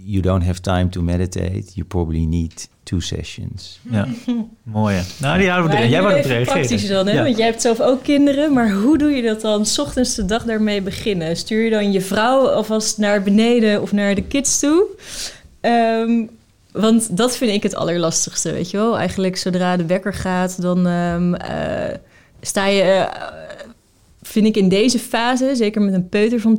you 0.05 0.23
don't 0.23 0.45
have 0.45 0.61
time 0.61 0.89
to 0.89 1.03
meditate, 1.03 1.65
you 1.75 1.87
probably 1.87 2.25
need 2.25 2.69
two 2.91 3.01
sessions. 3.01 3.81
ja. 3.91 4.07
Mooi. 4.63 4.95
hè. 4.95 5.03
Nou, 5.19 5.39
die 5.39 5.49
houden 5.49 5.71
we 5.71 5.77
erin. 5.77 5.91
Jij 5.91 6.03
wou 6.03 6.15
reageren. 6.15 6.45
praktisch 6.45 6.89
dan, 6.89 7.07
hè? 7.07 7.13
Ja. 7.13 7.23
Want 7.23 7.37
jij 7.37 7.47
hebt 7.47 7.63
zelf 7.63 7.81
ook 7.81 8.03
kinderen. 8.03 8.53
Maar 8.53 8.71
hoe 8.71 8.99
doe 8.99 9.11
je 9.11 9.23
dat 9.23 9.41
dan? 9.41 9.67
's 9.67 9.79
ochtends 9.79 10.15
de 10.15 10.25
dag 10.25 10.45
daarmee 10.45 10.83
beginnen. 10.83 11.37
Stuur 11.37 11.65
je 11.65 11.71
dan 11.71 11.93
je 11.93 12.01
vrouw 12.01 12.49
alvast 12.49 12.99
naar 12.99 13.23
beneden 13.23 13.83
of 13.83 13.93
naar 13.93 14.15
de 14.15 14.23
kids 14.23 14.59
toe? 14.59 14.85
Ehm, 15.61 16.27
want 16.73 17.17
dat 17.17 17.37
vind 17.37 17.53
ik 17.53 17.63
het 17.63 17.75
allerlastigste, 17.75 18.53
weet 18.53 18.71
je 18.71 18.77
wel. 18.77 18.99
Eigenlijk 18.99 19.37
zodra 19.37 19.77
de 19.77 19.87
wekker 19.87 20.15
gaat, 20.15 20.63
dan 20.63 20.87
ehm, 20.87 21.35
eh, 21.35 21.95
sta 22.41 22.67
je... 22.67 22.83
eh, 22.83 23.39
vind 24.23 24.47
ik 24.47 24.57
in 24.57 24.69
deze 24.69 24.99
fase, 24.99 25.51
zeker 25.55 25.83
met 25.83 25.95
een 25.95 26.09
peuter 26.09 26.41
van 26.41 26.59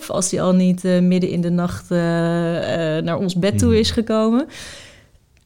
2,5... 0.00 0.06
als 0.06 0.28
die 0.28 0.42
al 0.42 0.54
niet 0.54 0.84
eh, 0.84 0.98
midden 1.00 1.30
in 1.30 1.40
de 1.40 1.50
nacht 1.50 1.88
naar 3.04 3.18
ons 3.18 3.34
bed 3.34 3.58
toe 3.58 3.78
is 3.78 3.90
gekomen... 3.90 4.46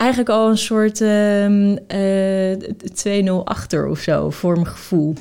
eigenlijk 0.01 0.31
al 0.31 0.49
een 0.51 0.59
soort 0.59 1.01
ehm 1.01 1.77
eh 1.87 3.23
2-0 3.41 3.45
achter 3.45 3.89
of 3.89 3.99
zo, 3.99 4.31
voor 4.31 4.53
mijn 4.55 4.67
gevoel. 4.67 5.15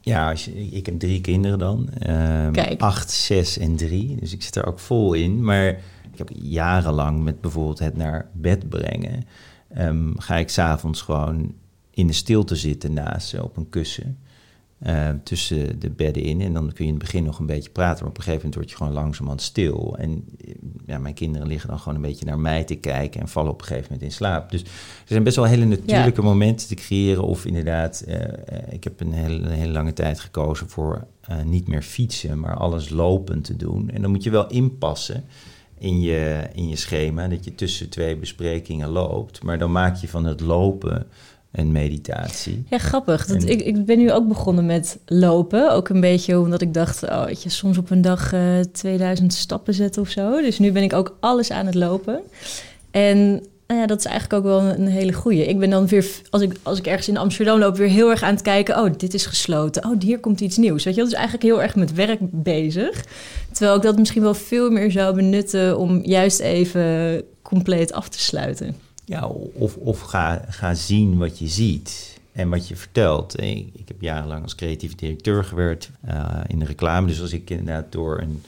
Ja, 0.00 0.30
als 0.30 0.44
je, 0.44 0.54
ik 0.54 0.86
heb 0.86 0.98
drie 0.98 1.20
kinderen 1.20 1.58
dan. 1.58 1.88
ehm, 1.98 2.52
Kijk. 2.52 2.80
Acht, 2.80 3.10
zes 3.10 3.58
en 3.58 3.76
drie. 3.76 4.16
Dus 4.20 4.32
ik 4.32 4.42
zit 4.42 4.56
er 4.56 4.66
ook 4.66 4.78
vol 4.78 5.12
in. 5.14 5.44
Maar 5.44 5.66
ik 6.12 6.18
heb 6.18 6.30
jarenlang 6.32 7.22
met 7.22 7.40
bijvoorbeeld 7.40 7.78
het 7.78 7.96
naar 7.96 8.28
bed 8.32 8.68
brengen... 8.68 9.24
ehm, 9.74 10.12
ga 10.16 10.36
ik 10.36 10.48
s'avonds 10.48 11.00
gewoon 11.02 11.54
in 11.90 12.06
de 12.06 12.12
stilte 12.12 12.56
zitten 12.56 12.92
naast 12.92 13.28
ze 13.28 13.44
op 13.44 13.56
een 13.56 13.68
kussen... 13.68 14.18
eh, 14.78 15.08
tussen 15.22 15.78
de 15.78 15.90
bedden 15.90 16.22
in. 16.22 16.40
En 16.40 16.52
dan 16.52 16.72
kun 16.72 16.84
je 16.84 16.92
in 16.92 16.96
het 16.96 17.04
begin 17.04 17.24
nog 17.24 17.38
een 17.38 17.46
beetje 17.46 17.70
praten. 17.70 17.98
Maar 17.98 18.10
op 18.10 18.16
een 18.16 18.22
gegeven 18.22 18.48
moment 18.48 18.54
word 18.54 18.70
je 18.70 18.76
gewoon 18.76 18.92
langzamerhand 18.92 19.42
stil. 19.42 19.96
En 19.98 20.24
eh, 20.44 20.54
ja, 20.86 20.98
mijn 20.98 21.14
kinderen 21.14 21.46
liggen 21.46 21.68
dan 21.68 21.78
gewoon 21.78 21.94
een 21.94 22.02
beetje 22.02 22.24
naar 22.24 22.38
mij 22.38 22.64
te 22.64 22.74
kijken... 22.74 23.20
en 23.20 23.28
vallen 23.28 23.52
op 23.52 23.60
een 23.60 23.66
gegeven 23.66 23.92
moment 23.92 24.10
in 24.10 24.16
slaap. 24.16 24.50
Dus 24.50 24.62
er 24.62 24.68
zijn 25.04 25.22
best 25.22 25.36
wel 25.36 25.44
hele 25.44 25.64
natuurlijke 25.64 26.22
momenten 26.22 26.68
te 26.68 26.74
creëren. 26.74 27.22
Of 27.22 27.44
inderdaad, 27.44 28.00
eh, 28.00 28.72
ik 28.72 28.84
heb 28.84 29.00
een 29.00 29.12
hele, 29.12 29.48
hele 29.48 29.72
lange 29.72 29.92
tijd 29.92 30.20
gekozen 30.20 30.68
voor 30.68 31.06
niet 31.44 31.68
meer 31.68 31.82
fietsen... 31.82 32.40
maar 32.40 32.56
alles 32.56 32.88
lopend 32.88 33.44
te 33.44 33.56
doen. 33.56 33.90
En 33.90 34.02
dan 34.02 34.10
moet 34.10 34.22
je 34.22 34.30
wel 34.30 34.48
inpassen 34.48 35.24
in 35.78 36.00
je, 36.00 36.48
in 36.52 36.68
je 36.68 36.76
schema... 36.76 37.28
dat 37.28 37.44
je 37.44 37.54
tussen 37.54 37.88
twee 37.88 38.16
besprekingen 38.16 38.88
loopt. 38.88 39.42
Maar 39.42 39.58
dan 39.58 39.72
maak 39.72 39.96
je 39.96 40.08
van 40.08 40.24
het 40.24 40.40
lopen 40.40 41.06
een 41.56 41.72
meditatie. 41.72 42.64
Ja, 42.70 42.78
grappig. 42.78 43.26
Dat, 43.26 43.42
En- 43.42 43.48
ik, 43.48 43.60
ik 43.60 43.84
ben 43.84 43.98
nu 43.98 44.12
ook 44.12 44.28
begonnen 44.28 44.66
met 44.66 44.98
lopen. 45.06 45.72
Ook 45.72 45.88
een 45.88 46.00
beetje 46.00 46.40
omdat 46.40 46.60
ik 46.60 46.74
dacht, 46.74 47.02
oh, 47.02 47.24
weet 47.24 47.42
je, 47.42 47.48
soms 47.48 47.78
op 47.78 47.90
een 47.90 48.02
dag 48.02 48.32
eh 48.32 48.60
2000 48.72 49.32
stappen 49.32 49.74
zetten 49.74 50.02
of 50.02 50.08
zo. 50.08 50.40
Dus 50.42 50.58
nu 50.58 50.72
ben 50.72 50.82
ik 50.82 50.92
ook 50.92 51.16
alles 51.20 51.50
aan 51.50 51.66
het 51.66 51.74
lopen. 51.74 52.20
En 52.90 53.42
nou 53.66 53.80
ja, 53.80 53.86
dat 53.86 53.98
is 53.98 54.04
eigenlijk 54.04 54.44
ook 54.44 54.50
wel 54.50 54.60
een, 54.60 54.80
een 54.80 54.86
hele 54.86 55.12
goeie. 55.12 55.46
Ik 55.46 55.58
ben 55.58 55.70
dan 55.70 55.86
weer, 55.86 56.06
als 56.30 56.42
ik, 56.42 56.52
als 56.62 56.78
ik 56.78 56.86
ergens 56.86 57.08
in 57.08 57.16
Amsterdam 57.16 57.58
loop, 57.58 57.76
weer 57.76 57.88
heel 57.88 58.10
erg 58.10 58.22
aan 58.22 58.34
het 58.34 58.42
kijken. 58.42 58.78
Oh, 58.78 58.90
dit 58.96 59.14
is 59.14 59.26
gesloten. 59.26 59.84
Oh, 59.84 60.00
hier 60.00 60.18
komt 60.20 60.40
iets 60.40 60.56
nieuws. 60.56 60.84
Weet 60.84 60.94
je, 60.94 61.00
dat 61.00 61.10
is 61.10 61.16
eigenlijk 61.16 61.44
heel 61.44 61.62
erg 61.62 61.74
met 61.74 61.92
werk 61.94 62.18
bezig. 62.20 63.04
Terwijl 63.52 63.76
ik 63.76 63.82
dat 63.82 63.98
misschien 63.98 64.22
wel 64.22 64.34
veel 64.34 64.70
meer 64.70 64.90
zou 64.90 65.14
benutten 65.14 65.78
om 65.78 66.04
juist 66.04 66.40
even 66.40 67.22
compleet 67.42 67.92
af 67.92 68.08
te 68.08 68.18
sluiten. 68.20 68.76
Ja, 69.08 69.26
of, 69.54 69.76
of 69.76 70.00
ga, 70.00 70.44
ga 70.48 70.74
zien 70.74 71.18
wat 71.18 71.38
je 71.38 71.48
ziet 71.48 72.18
en 72.32 72.48
wat 72.48 72.68
je 72.68 72.76
vertelt. 72.76 73.40
Ik, 73.40 73.68
ik 73.74 73.88
heb 73.88 74.00
jarenlang 74.00 74.42
als 74.42 74.54
creatief 74.54 74.94
directeur 74.94 75.44
gewerkt 75.44 75.90
eh, 76.00 76.24
in 76.46 76.58
de 76.58 76.64
reclame. 76.64 77.06
Dus 77.06 77.20
als 77.20 77.32
ik 77.32 77.50
inderdaad 77.50 77.92
door 77.92 78.20
een, 78.20 78.42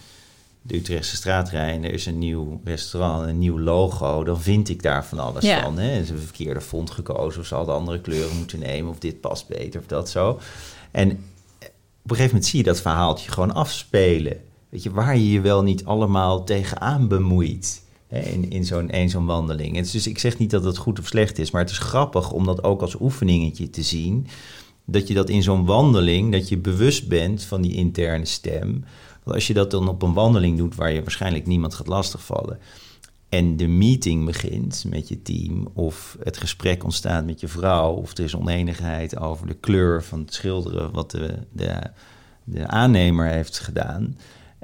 de 0.62 0.74
Utrechtse 0.76 1.16
straat 1.16 1.48
rijd 1.50 1.76
en 1.76 1.84
er 1.84 1.92
is 1.92 2.06
een 2.06 2.18
nieuw 2.18 2.60
restaurant, 2.64 3.28
een 3.28 3.38
nieuw 3.38 3.58
logo, 3.60 4.24
dan 4.24 4.40
vind 4.40 4.68
ik 4.68 4.82
daar 4.82 5.04
van 5.04 5.18
alles 5.18 5.44
Ja. 5.44 5.62
van. 5.62 5.78
Hè? 5.78 5.90
Ze 5.90 5.96
hebben 5.96 6.14
een 6.16 6.22
verkeerde 6.22 6.60
font 6.60 6.90
gekozen 6.90 7.40
of 7.40 7.46
ze 7.46 7.54
hadden 7.54 7.74
andere 7.74 8.00
kleuren 8.00 8.36
moeten 8.36 8.58
nemen 8.58 8.90
of 8.90 8.98
dit 8.98 9.20
past 9.20 9.48
beter 9.48 9.80
of 9.80 9.86
dat 9.86 10.08
zo. 10.10 10.40
En 10.90 11.10
op 12.02 12.10
een 12.14 12.16
gegeven 12.16 12.26
moment 12.26 12.46
zie 12.46 12.58
je 12.58 12.64
dat 12.64 12.80
verhaaltje 12.80 13.30
gewoon 13.30 13.54
afspelen. 13.54 14.36
Weet 14.68 14.82
je, 14.82 14.90
waar 14.90 15.16
je 15.16 15.30
je 15.30 15.40
wel 15.40 15.62
niet 15.62 15.84
allemaal 15.84 16.44
tegenaan 16.44 17.08
bemoeit 17.08 17.82
in, 18.08 18.50
in 18.90 19.10
zo'n 19.10 19.26
wandeling. 19.26 19.90
Dus 19.90 20.06
ik 20.06 20.18
zeg 20.18 20.38
niet 20.38 20.50
dat 20.50 20.64
het 20.64 20.76
goed 20.76 20.98
of 20.98 21.06
slecht 21.06 21.38
is, 21.38 21.50
maar 21.50 21.60
het 21.60 21.70
is 21.70 21.78
grappig 21.78 22.32
om 22.32 22.44
dat 22.46 22.64
ook 22.64 22.80
als 22.80 23.00
oefeningetje 23.00 23.70
te 23.70 23.82
zien. 23.82 24.26
Dat 24.84 25.08
je 25.08 25.14
dat 25.14 25.28
in 25.28 25.42
zo'n 25.42 25.64
wandeling, 25.64 26.32
dat 26.32 26.48
je 26.48 26.58
bewust 26.58 27.08
bent 27.08 27.44
van 27.44 27.62
die 27.62 27.74
interne 27.74 28.24
stem. 28.24 28.84
Want 29.22 29.36
als 29.36 29.46
je 29.46 29.54
dat 29.54 29.70
dan 29.70 29.88
op 29.88 30.02
een 30.02 30.12
wandeling 30.12 30.58
doet 30.58 30.74
waar 30.74 30.92
je 30.92 31.02
waarschijnlijk 31.02 31.46
niemand 31.46 31.74
gaat 31.74 31.86
lastigvallen 31.86 32.58
en 33.28 33.56
de 33.56 33.66
meeting 33.66 34.24
begint 34.24 34.84
met 34.88 35.08
je 35.08 35.22
team, 35.22 35.68
of 35.72 36.16
het 36.22 36.36
gesprek 36.36 36.84
ontstaat 36.84 37.24
met 37.24 37.40
je 37.40 37.48
vrouw, 37.48 37.92
of 37.92 38.16
er 38.16 38.24
is 38.24 38.36
oneenigheid 38.36 39.18
over 39.18 39.46
de 39.46 39.54
kleur 39.54 40.04
van 40.04 40.20
het 40.20 40.34
schilderen 40.34 40.92
wat 40.92 41.10
de, 41.10 41.34
de, 41.52 41.80
de 42.44 42.66
aannemer 42.66 43.26
heeft 43.26 43.58
gedaan. 43.58 44.16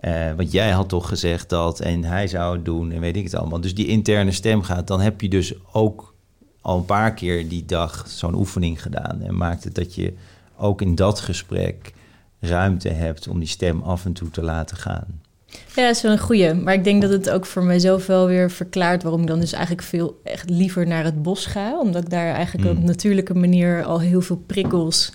Uh, 0.06 0.32
want 0.37 0.52
jij 0.52 0.70
had 0.70 0.88
toch 0.88 1.08
gezegd 1.08 1.49
dat 1.49 1.80
en 1.80 2.04
hij 2.04 2.26
zou 2.28 2.56
het 2.56 2.64
doen 2.64 2.92
en 2.92 3.00
weet 3.00 3.16
ik 3.16 3.25
het 3.25 3.34
allemaal. 3.34 3.61
Dus 3.61 3.75
die 3.75 3.87
interne 3.87 4.32
stem 4.32 4.62
gaat, 4.62 4.87
dan 4.87 5.00
heb 5.00 5.20
je 5.20 5.28
dus 5.28 5.54
ook 5.73 6.14
al 6.61 6.76
een 6.78 6.84
paar 6.84 7.14
keer 7.14 7.49
die 7.49 7.64
dag 7.64 8.04
zo'n 8.08 8.34
oefening 8.34 8.82
gedaan. 8.82 9.23
En 9.23 9.37
maakt 9.37 9.64
het 9.64 9.75
dat 9.75 9.94
je 9.94 10.12
ook 10.56 10.82
in 10.82 10.94
dat 10.94 11.20
gesprek 11.20 11.92
ruimte 12.40 12.88
hebt 12.88 13.28
om 13.28 13.38
die 13.38 13.49
stem 13.49 13.82
af 13.82 14.04
en 14.04 14.12
toe 14.12 14.30
te 14.30 14.42
laten 14.42 14.76
gaan. 14.76 15.20
Ja, 15.46 15.87
dat 15.87 15.96
is 15.96 16.02
wel 16.02 16.12
een 16.12 16.18
goeie. 16.18 16.54
Maar 16.54 16.75
ik 16.75 16.84
denk 16.84 17.02
dat 17.02 17.11
het 17.11 17.30
ook 17.30 17.46
voor 17.46 17.62
mijzelf 17.64 18.06
wel 18.06 18.26
weer 18.26 18.50
verklaart 18.50 19.02
waarom 19.02 19.20
ik 19.20 19.26
dan 19.26 19.40
dus 19.40 19.52
eigenlijk 19.52 19.82
veel 19.87 20.20
echt 20.25 20.50
liever 20.50 20.87
naar 20.87 21.04
het 21.04 21.23
bos 21.23 21.46
ga. 21.46 21.78
Omdat 21.80 22.02
ik 22.04 22.11
daar 22.11 22.34
eigenlijk 22.34 22.68
op 22.68 22.75
Mm. 22.75 22.80
een 22.80 22.87
natuurlijke 22.87 23.34
manier 23.34 23.84
al 23.84 24.00
heel 24.00 24.20
veel 24.20 24.42
prikkels 24.46 25.12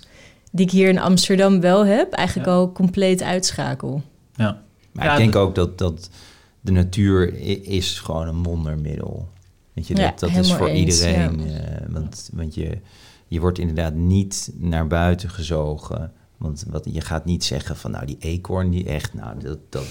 die 0.52 0.64
ik 0.66 0.72
hier 0.72 0.88
in 0.88 0.98
Amsterdam 0.98 1.60
wel 1.60 1.86
heb, 1.86 2.12
eigenlijk 2.12 2.48
Ja. 2.48 2.54
al 2.54 2.72
compleet 2.72 3.22
uitschakel. 3.22 4.02
Ja. 4.34 4.62
Maar 4.92 5.04
Ja, 5.04 5.12
ik 5.12 5.18
denk 5.18 5.36
ook 5.36 5.54
dat, 5.54 5.78
dat 5.78 6.10
de 6.60 6.72
natuur 6.72 7.34
is 7.68 7.98
gewoon 8.00 8.28
een 8.28 8.42
wondermiddel. 8.42 9.28
Weet 9.72 9.86
je, 9.86 9.94
dat, 9.94 10.18
dat 10.18 10.30
is 10.30 10.52
voor 10.52 10.68
eens, 10.68 11.02
iedereen. 11.02 11.40
eh, 11.40 11.86
want 11.88 12.30
want 12.32 12.54
je, 12.54 12.78
je 13.26 13.40
wordt 13.40 13.58
inderdaad 13.58 13.94
niet 13.94 14.52
naar 14.58 14.86
buiten 14.86 15.30
gezogen. 15.30 16.12
Want 16.36 16.64
wat, 16.70 16.86
je 16.90 17.00
gaat 17.00 17.24
niet 17.24 17.44
zeggen 17.44 17.76
van 17.76 17.90
nou 17.90 18.06
die 18.06 18.16
eekhoorn 18.20 18.70
die 18.70 18.84
echt, 18.84 19.14
nou 19.14 19.38
dat, 19.40 19.58
dat, 19.68 19.84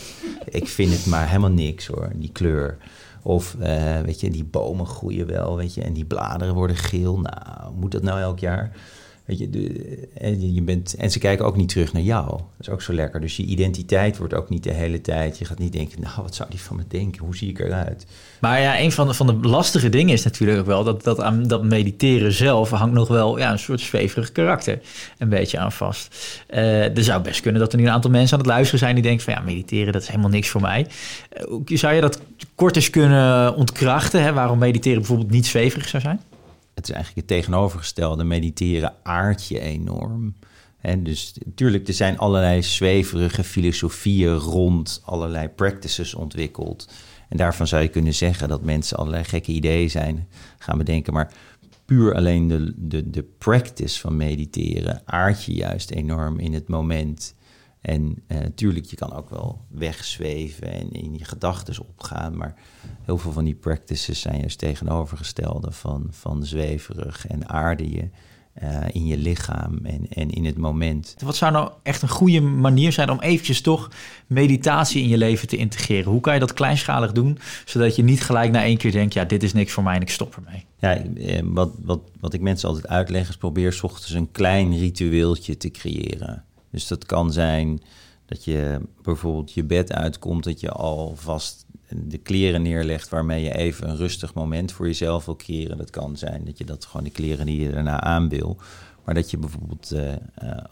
ik 0.45 0.67
vind 0.67 0.91
het 0.91 1.05
maar 1.05 1.27
helemaal 1.27 1.49
niks 1.49 1.87
hoor, 1.87 2.11
die 2.15 2.31
kleur. 2.31 2.77
Of 3.23 3.55
eh, 3.59 4.01
weet 4.01 4.19
je, 4.19 4.29
die 4.29 4.43
bomen 4.43 4.85
groeien 4.85 5.27
wel, 5.27 5.55
weet 5.55 5.73
je, 5.73 5.81
en 5.81 5.93
die 5.93 6.05
bladeren 6.05 6.53
worden 6.53 6.75
geel. 6.75 7.19
Nou, 7.19 7.73
moet 7.75 7.91
dat 7.91 8.03
nou 8.03 8.19
elk 8.19 8.39
jaar? 8.39 8.71
Weet 9.29 9.39
je, 9.39 10.09
en, 10.13 10.53
je 10.53 10.61
bent, 10.61 10.95
en 10.95 11.11
ze 11.11 11.19
kijken 11.19 11.45
ook 11.45 11.55
niet 11.55 11.69
terug 11.69 11.93
naar 11.93 12.01
jou. 12.01 12.27
Dat 12.29 12.41
is 12.59 12.69
ook 12.69 12.81
zo 12.81 12.93
lekker. 12.93 13.21
Dus 13.21 13.37
je 13.37 13.43
identiteit 13.43 14.17
wordt 14.17 14.33
ook 14.33 14.49
niet 14.49 14.63
de 14.63 14.73
hele 14.73 15.01
tijd. 15.01 15.37
Je 15.37 15.45
gaat 15.45 15.59
niet 15.59 15.73
denken, 15.73 16.01
nou, 16.01 16.13
wat 16.21 16.35
zou 16.35 16.49
die 16.49 16.61
van 16.61 16.75
me 16.75 16.83
denken? 16.87 17.23
Hoe 17.25 17.35
zie 17.35 17.49
ik 17.49 17.59
eruit? 17.59 18.05
Maar 18.39 18.61
ja, 18.61 18.79
een 18.79 18.91
van 18.91 19.07
de, 19.07 19.13
van 19.13 19.27
de 19.27 19.47
lastige 19.47 19.89
dingen 19.89 20.13
is 20.13 20.23
natuurlijk 20.23 20.59
ook 20.59 20.65
wel 20.65 20.83
dat, 20.83 21.03
dat 21.03 21.21
aan 21.21 21.47
dat 21.47 21.63
mediteren 21.63 22.33
zelf 22.33 22.69
hangt 22.69 22.93
nog 22.93 23.07
wel 23.07 23.37
ja, 23.37 23.51
een 23.51 23.59
soort 23.59 23.79
zweverig 23.79 24.31
karakter 24.31 24.79
een 25.17 25.29
beetje 25.29 25.59
aan 25.59 25.71
vast. 25.71 26.15
Eh, 26.47 26.97
er 26.97 27.03
zou 27.03 27.21
best 27.21 27.41
kunnen 27.41 27.61
dat 27.61 27.71
er 27.73 27.79
nu 27.79 27.85
een 27.85 27.91
aantal 27.91 28.11
mensen 28.11 28.33
aan 28.37 28.43
het 28.43 28.51
luisteren 28.51 28.79
zijn 28.79 28.93
die 28.93 29.03
denken 29.03 29.23
van 29.23 29.33
ja, 29.33 29.39
mediteren 29.39 29.93
dat 29.93 30.01
is 30.01 30.07
helemaal 30.07 30.29
niks 30.29 30.49
voor 30.49 30.61
mij. 30.61 30.87
Hoe 31.47 31.63
zou 31.65 31.93
je 31.93 32.01
dat 32.01 32.21
kort 32.55 32.75
eens 32.75 32.89
kunnen 32.89 33.55
ontkrachten? 33.55 34.23
Hè, 34.23 34.33
waarom 34.33 34.57
mediteren 34.57 34.97
bijvoorbeeld 34.97 35.31
niet 35.31 35.45
zweverig 35.45 35.87
zou 35.87 36.03
zijn? 36.03 36.19
Het 36.79 36.89
is 36.89 36.95
eigenlijk 36.95 37.27
het 37.27 37.37
tegenovergestelde. 37.37 38.23
Mediteren 38.23 38.93
aard 39.03 39.47
je 39.47 39.59
enorm. 39.59 40.35
Hè, 40.77 41.01
dus 41.01 41.33
natuurlijk, 41.45 41.87
er 41.87 41.93
zijn 41.93 42.17
allerlei 42.17 42.63
zweverige 42.63 43.43
filosofieën 43.43 44.33
rond 44.33 45.01
allerlei 45.05 45.47
practices 45.47 46.13
ontwikkeld. 46.13 46.91
En 47.29 47.37
daarvan 47.37 47.67
zou 47.67 47.81
je 47.81 47.87
kunnen 47.87 48.13
zeggen 48.13 48.47
dat 48.47 48.63
mensen 48.63 48.97
allerlei 48.97 49.23
gekke 49.23 49.51
ideeën 49.51 49.89
zijn 49.89 50.27
gaan 50.57 50.77
bedenken. 50.77 51.13
Maar 51.13 51.33
puur 51.85 52.15
alleen 52.15 52.47
de, 52.47 52.73
de, 52.75 53.09
de 53.09 53.23
practice 53.37 53.99
van 53.99 54.17
mediteren 54.17 55.01
aard 55.05 55.43
je 55.43 55.53
juist 55.53 55.91
enorm 55.91 56.39
in 56.39 56.53
het 56.53 56.67
moment. 56.67 57.35
En 57.81 58.23
natuurlijk, 58.27 58.85
je 58.85 58.95
kan 58.95 59.13
ook 59.13 59.29
wel 59.29 59.65
wegzweven 59.67 60.73
en 60.73 60.91
in 60.91 61.17
je 61.17 61.25
gedachten 61.25 61.87
opgaan. 61.87 62.37
Maar 62.37 62.55
heel 63.01 63.17
veel 63.17 63.31
van 63.31 63.45
die 63.45 63.55
practices 63.55 64.21
zijn 64.21 64.39
juist 64.39 64.59
tegenovergestelde 64.59 65.71
van, 65.71 66.07
van 66.09 66.45
zweverig 66.45 67.27
en 67.27 67.49
aarde 67.49 67.89
je 67.89 68.09
eh, 68.53 68.77
in 68.91 69.05
je 69.05 69.17
lichaam 69.17 69.79
en, 69.83 70.07
en 70.09 70.29
in 70.29 70.45
het 70.45 70.57
moment. 70.57 71.15
Wat 71.23 71.35
zou 71.35 71.51
nou 71.51 71.71
echt 71.83 72.01
een 72.01 72.09
goede 72.09 72.41
manier 72.41 72.91
zijn 72.91 73.09
om 73.09 73.19
eventjes 73.19 73.61
toch 73.61 73.91
meditatie 74.27 75.01
in 75.01 75.07
je 75.07 75.17
leven 75.17 75.47
te 75.47 75.57
integreren? 75.57 76.11
Hoe 76.11 76.21
kan 76.21 76.33
je 76.33 76.39
dat 76.39 76.53
kleinschalig 76.53 77.11
doen, 77.11 77.37
zodat 77.65 77.95
je 77.95 78.03
niet 78.03 78.23
gelijk 78.23 78.51
na 78.51 78.63
één 78.63 78.77
keer 78.77 78.91
denkt, 78.91 79.13
ja, 79.13 79.25
dit 79.25 79.43
is 79.43 79.53
niks 79.53 79.71
voor 79.71 79.83
mij 79.83 79.95
en 79.95 80.01
ik 80.01 80.09
stop 80.09 80.35
ermee? 80.35 80.65
Ja, 80.79 80.95
eh, 80.95 81.41
wat, 81.43 81.71
wat, 81.81 81.99
wat 82.19 82.33
ik 82.33 82.41
mensen 82.41 82.67
altijd 82.69 82.87
uitleg 82.87 83.29
is 83.29 83.37
probeer 83.37 83.73
's 83.73 83.83
ochtends 83.83 84.11
een 84.11 84.31
klein 84.31 84.77
ritueeltje 84.77 85.57
te 85.57 85.71
creëren. 85.71 86.43
Dus 86.71 86.87
dat 86.87 87.05
kan 87.05 87.31
zijn 87.33 87.81
dat 88.25 88.43
je 88.43 88.81
bijvoorbeeld 89.01 89.53
je 89.53 89.63
bed 89.63 89.93
uitkomt, 89.93 90.43
dat 90.43 90.59
je 90.59 90.71
alvast 90.71 91.65
de 91.89 92.17
kleren 92.17 92.61
neerlegt 92.61 93.09
waarmee 93.09 93.43
je 93.43 93.55
even 93.55 93.89
een 93.89 93.97
rustig 93.97 94.33
moment 94.33 94.71
voor 94.71 94.85
jezelf 94.85 95.25
wil 95.25 95.35
creëren. 95.35 95.77
Dat 95.77 95.89
kan 95.89 96.17
zijn 96.17 96.45
dat 96.45 96.57
je 96.57 96.65
dat 96.65 96.85
gewoon 96.85 97.03
de 97.03 97.11
kleren 97.11 97.45
die 97.45 97.61
je 97.61 97.71
daarna 97.71 98.01
aan 98.01 98.29
wil. 98.29 98.57
Maar 99.05 99.13
dat 99.13 99.31
je 99.31 99.37
bijvoorbeeld 99.37 99.91
eh, 99.91 100.11
eh, 100.13 100.63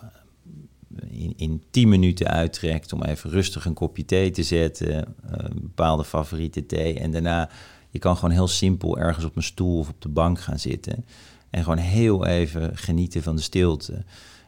in, 1.10 1.34
in 1.38 1.64
10 1.72 1.90
minuten 1.90 2.28
uittrekt 2.28 2.94
om 2.94 3.04
even 3.04 3.30
rustig 3.30 3.66
een 3.66 3.74
kopje 3.74 4.06
thee 4.06 4.32
te 4.32 4.44
zetten, 4.44 4.96
eh, 4.96 5.04
een 5.26 5.62
bepaalde 5.62 6.04
favoriete 6.04 6.66
thee. 6.66 7.00
En 7.00 7.12
daarna, 7.12 7.50
je 7.90 8.00
kan 8.00 8.16
gewoon 8.16 8.32
heel 8.32 8.48
simpel 8.48 8.98
ergens 8.98 9.26
op 9.26 9.36
een 9.36 9.44
stoel 9.44 9.80
of 9.80 9.90
op 9.90 10.02
de 10.02 10.10
bank 10.10 10.40
gaan 10.40 10.60
zitten. 10.60 11.06
En 11.50 11.64
gewoon 11.64 11.78
heel 11.78 12.26
even 12.26 12.78
genieten 12.78 13.24
van 13.24 13.36
de 13.36 13.42
stilte. 13.42 14.04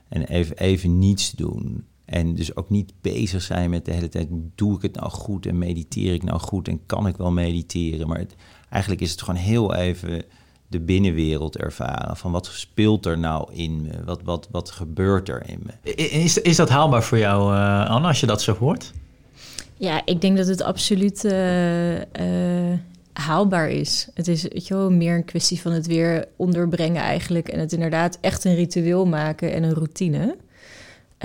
En 0.10 0.24
even, 0.24 0.58
even 0.58 1.00
niets 1.00 1.32
doen. 1.32 1.86
En 2.06 2.36
dus 2.36 2.56
ook 2.56 2.70
niet 2.70 2.94
bezig 3.02 3.42
zijn 3.42 3.70
met 3.70 3.86
de 3.86 3.92
hele 3.94 4.10
tijd, 4.10 4.28
doe 4.56 4.76
ik 4.76 4.82
het 4.82 4.96
nou 4.96 5.10
goed 5.10 5.46
en 5.46 5.58
mediteer 5.58 6.14
ik 6.14 6.24
nou 6.24 6.40
goed 6.40 6.68
en 6.68 6.86
kan 6.86 7.08
ik 7.08 7.18
wel 7.18 7.32
mediteren? 7.32 8.08
Maar 8.08 8.18
het, 8.18 8.36
eigenlijk 8.70 9.02
is 9.02 9.12
het 9.12 9.22
gewoon 9.22 9.42
heel 9.42 9.76
even 9.76 10.24
de 10.68 10.80
binnenwereld 10.80 11.58
ervaren. 11.58 12.18
Van 12.18 12.32
wat 12.32 12.46
speelt 12.46 13.06
er 13.06 13.18
nou 13.18 13.54
in 13.54 13.82
me? 13.82 14.04
Wat, 14.06 14.22
wat, 14.24 14.48
wat 14.52 14.72
gebeurt 14.72 15.30
er 15.30 15.50
in 15.50 15.64
me? 15.64 15.94
Is, 15.96 16.42
is 16.42 16.56
dat 16.56 16.70
haalbaar 16.70 17.04
voor 17.04 17.18
jou, 17.18 17.54
uh, 17.54 17.90
Anne, 17.90 18.08
als 18.08 18.20
je 18.20 18.26
dat 18.26 18.42
zo 18.42 18.54
hoort? 18.54 18.94
Ja, 19.78 20.02
ik 20.06 20.22
denk 20.22 20.38
dat 20.38 20.48
het 20.48 20.62
absoluut 20.62 21.24
uh, 21.24 21.96
uh, 21.96 22.78
haalbaar 23.20 23.70
is. 23.70 24.08
Het 24.14 24.28
is 24.28 24.42
weet 24.42 24.68
je 24.68 24.74
wel, 24.74 24.92
meer 24.92 25.16
een 25.16 25.26
kwestie 25.26 25.62
van 25.62 25.72
het 25.72 25.88
weer 25.88 26.28
onderbrengen 26.36 27.02
eigenlijk. 27.02 27.48
En 27.48 27.60
het 27.60 27.74
inderdaad 27.74 28.18
echt 28.22 28.44
een 28.44 28.56
ritueel 28.56 29.06
maken 29.06 29.54
en 29.54 29.64
een 29.64 29.74
routine. 29.74 30.36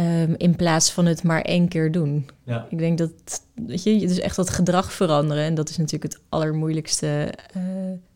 Um, 0.00 0.34
in 0.36 0.56
plaats 0.56 0.92
van 0.92 1.06
het 1.06 1.22
maar 1.22 1.42
één 1.42 1.68
keer 1.68 1.92
doen. 1.92 2.26
Ja. 2.44 2.66
Ik 2.70 2.78
denk 2.78 2.98
dat, 2.98 3.10
weet 3.54 3.82
je, 3.82 3.98
dus 3.98 4.18
echt 4.18 4.36
dat 4.36 4.50
gedrag 4.50 4.92
veranderen. 4.92 5.44
En 5.44 5.54
dat 5.54 5.68
is 5.68 5.76
natuurlijk 5.76 6.12
het 6.12 6.22
allermoeilijkste 6.28 7.32
uh, 7.56 7.62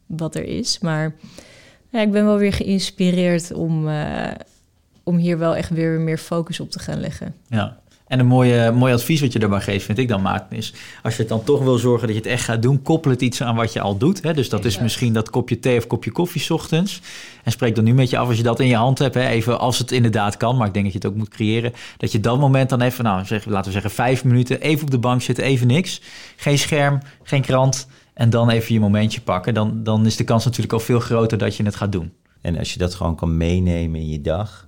wat 0.07 0.35
er 0.35 0.45
is. 0.45 0.79
Maar 0.79 1.15
ja, 1.89 2.01
ik 2.01 2.11
ben 2.11 2.25
wel 2.25 2.37
weer 2.37 2.53
geïnspireerd 2.53 3.53
om, 3.53 3.89
uh, 3.89 4.31
om 5.03 5.17
hier 5.17 5.39
wel 5.39 5.57
echt 5.57 5.71
weer 5.71 6.01
meer 6.01 6.19
focus 6.19 6.61
op 6.61 6.71
te 6.71 6.79
gaan 6.79 7.01
leggen. 7.01 7.35
Ja. 7.47 7.81
En 8.09 8.19
een 8.19 8.27
mooie, 8.27 8.73
mooi 8.73 8.93
advies 8.93 9.21
wat 9.21 9.33
je 9.33 9.39
daarbij 9.39 9.61
geeft, 9.61 9.85
vind 9.85 9.99
ik 9.99 10.09
dan, 10.09 10.23
Maarten, 10.23 10.57
is... 10.57 10.75
als 11.03 11.15
je 11.15 11.21
het 11.21 11.29
dan 11.29 11.45
toch 11.45 11.63
wil 11.63 11.79
zorgen 11.79 12.07
dat 12.07 12.17
je 12.17 12.23
het 12.23 12.31
echt 12.31 12.45
gaat 12.45 12.63
doen... 12.63 12.83
koppel 12.83 13.11
het 13.11 13.23
iets 13.23 13.43
aan 13.43 13.57
wat 13.57 13.73
je 13.73 13.81
al 13.81 13.97
doet. 13.97 14.23
Hè? 14.23 14.35
Dus 14.35 14.49
dat 14.49 14.65
is 14.65 14.79
misschien 14.79 15.13
dat 15.13 15.31
kopje 15.31 15.59
thee 15.59 15.77
of 15.77 15.87
kopje 15.87 16.11
koffie 16.11 16.41
's 16.41 16.51
ochtends. 16.51 17.01
En 17.45 17.53
spreek 17.53 17.75
dan 17.75 17.85
nu 17.85 17.95
met 17.95 18.11
je 18.11 18.19
af 18.19 18.29
als 18.29 18.37
je 18.37 18.43
dat 18.43 18.61
in 18.61 18.67
je 18.67 18.77
hand 18.77 18.99
hebt. 18.99 19.15
Hè? 19.15 19.27
Even 19.27 19.59
als 19.59 19.79
het 19.79 19.93
inderdaad 19.93 20.37
kan, 20.37 20.57
maar 20.57 20.67
ik 20.67 20.73
denk 20.73 20.85
dat 20.85 20.95
je 20.95 21.01
het 21.01 21.09
ook 21.09 21.19
moet 21.19 21.29
creëren. 21.29 21.73
Dat 21.97 22.13
je 22.13 22.21
dat 22.21 22.39
moment 22.39 22.69
dan 22.69 22.81
even, 22.81 23.05
nou, 23.05 23.25
zeg, 23.25 23.45
laten 23.45 23.67
we 23.67 23.73
zeggen 23.73 23.91
vijf 23.91 24.25
minuten... 24.25 24.61
even 24.61 24.85
op 24.85 24.91
de 24.91 24.99
bank 24.99 25.23
zitten, 25.23 25.45
even 25.45 25.67
niks. 25.67 26.01
Geen 26.37 26.59
scherm, 26.59 27.01
geen 27.23 27.43
krant. 27.43 27.89
En 28.15 28.31
dan 28.31 28.51
even 28.51 28.75
je 28.75 28.81
momentje 28.81 29.21
pakken. 29.21 29.55
Dan, 29.55 29.83
dan 29.83 30.07
is 30.07 30.17
de 30.17 30.25
kans 30.25 30.45
natuurlijk 30.45 30.73
al 30.73 30.81
veel 30.81 31.01
groter 31.01 31.39
dat 31.39 31.57
je 31.57 31.65
het 31.65 31.77
gaat 31.77 31.93
doen. 31.93 32.13
En 32.41 32.59
als 32.59 32.73
je 32.73 32.79
dat 32.79 32.95
gewoon 32.95 33.17
kan 33.17 33.37
meenemen 33.37 34.01
in 34.01 34.09
je 34.09 34.21
dag... 34.21 34.68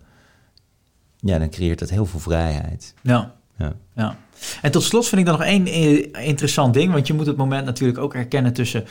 Ja, 1.21 1.39
dan 1.39 1.51
creëert 1.51 1.79
dat 1.79 1.91
heel 1.91 2.07
veel 2.07 2.21
vrijheid. 2.21 2.95
Ja. 3.03 3.35
Ja. 3.59 3.73
ja. 3.95 4.17
En 4.63 4.71
tot 4.71 4.83
slot 4.83 5.09
vind 5.09 5.21
ik 5.21 5.27
dan 5.27 5.39
nog 5.39 5.47
één 5.47 5.67
interessant 6.25 6.75
ding. 6.75 6.93
Want 6.93 7.07
je 7.07 7.13
moet 7.13 7.27
het 7.27 7.37
moment 7.37 7.65
natuurlijk 7.65 7.99
ook 7.99 8.15
herkennen 8.15 8.53
tussen 8.53 8.85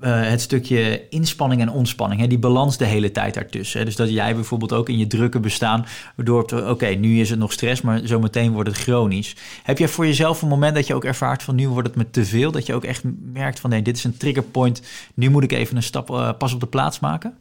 uh, 0.00 0.28
het 0.28 0.40
stukje 0.40 1.08
inspanning 1.08 1.60
en 1.60 1.70
ontspanning. 1.70 2.20
Hè? 2.20 2.26
Die 2.26 2.38
balans 2.38 2.76
de 2.76 2.84
hele 2.84 3.12
tijd 3.12 3.34
daartussen. 3.34 3.78
Hè? 3.78 3.84
Dus 3.84 3.96
dat 3.96 4.10
jij 4.10 4.34
bijvoorbeeld 4.34 4.72
ook 4.72 4.88
in 4.88 4.98
je 4.98 5.06
drukke 5.06 5.40
bestaan... 5.40 5.86
waardoor 6.16 6.42
oké, 6.42 6.68
okay, 6.68 6.94
nu 6.94 7.20
is 7.20 7.30
het 7.30 7.38
nog 7.38 7.52
stress, 7.52 7.80
maar 7.80 8.00
zometeen 8.04 8.52
wordt 8.52 8.68
het 8.68 8.78
chronisch. 8.78 9.36
Heb 9.62 9.78
jij 9.78 9.88
voor 9.88 10.06
jezelf 10.06 10.42
een 10.42 10.48
moment 10.48 10.74
dat 10.74 10.86
je 10.86 10.94
ook 10.94 11.04
ervaart 11.04 11.42
van... 11.42 11.54
nu 11.54 11.68
wordt 11.68 11.88
het 11.88 11.96
me 11.96 12.10
te 12.10 12.24
veel? 12.24 12.50
Dat 12.50 12.66
je 12.66 12.74
ook 12.74 12.84
echt 12.84 13.02
merkt 13.32 13.60
van 13.60 13.70
nee, 13.70 13.82
dit 13.82 13.96
is 13.96 14.04
een 14.04 14.16
triggerpoint. 14.16 14.82
Nu 15.14 15.30
moet 15.30 15.42
ik 15.42 15.52
even 15.52 15.76
een 15.76 15.82
stap 15.82 16.10
uh, 16.10 16.30
pas 16.38 16.52
op 16.52 16.60
de 16.60 16.66
plaats 16.66 17.00
maken? 17.00 17.34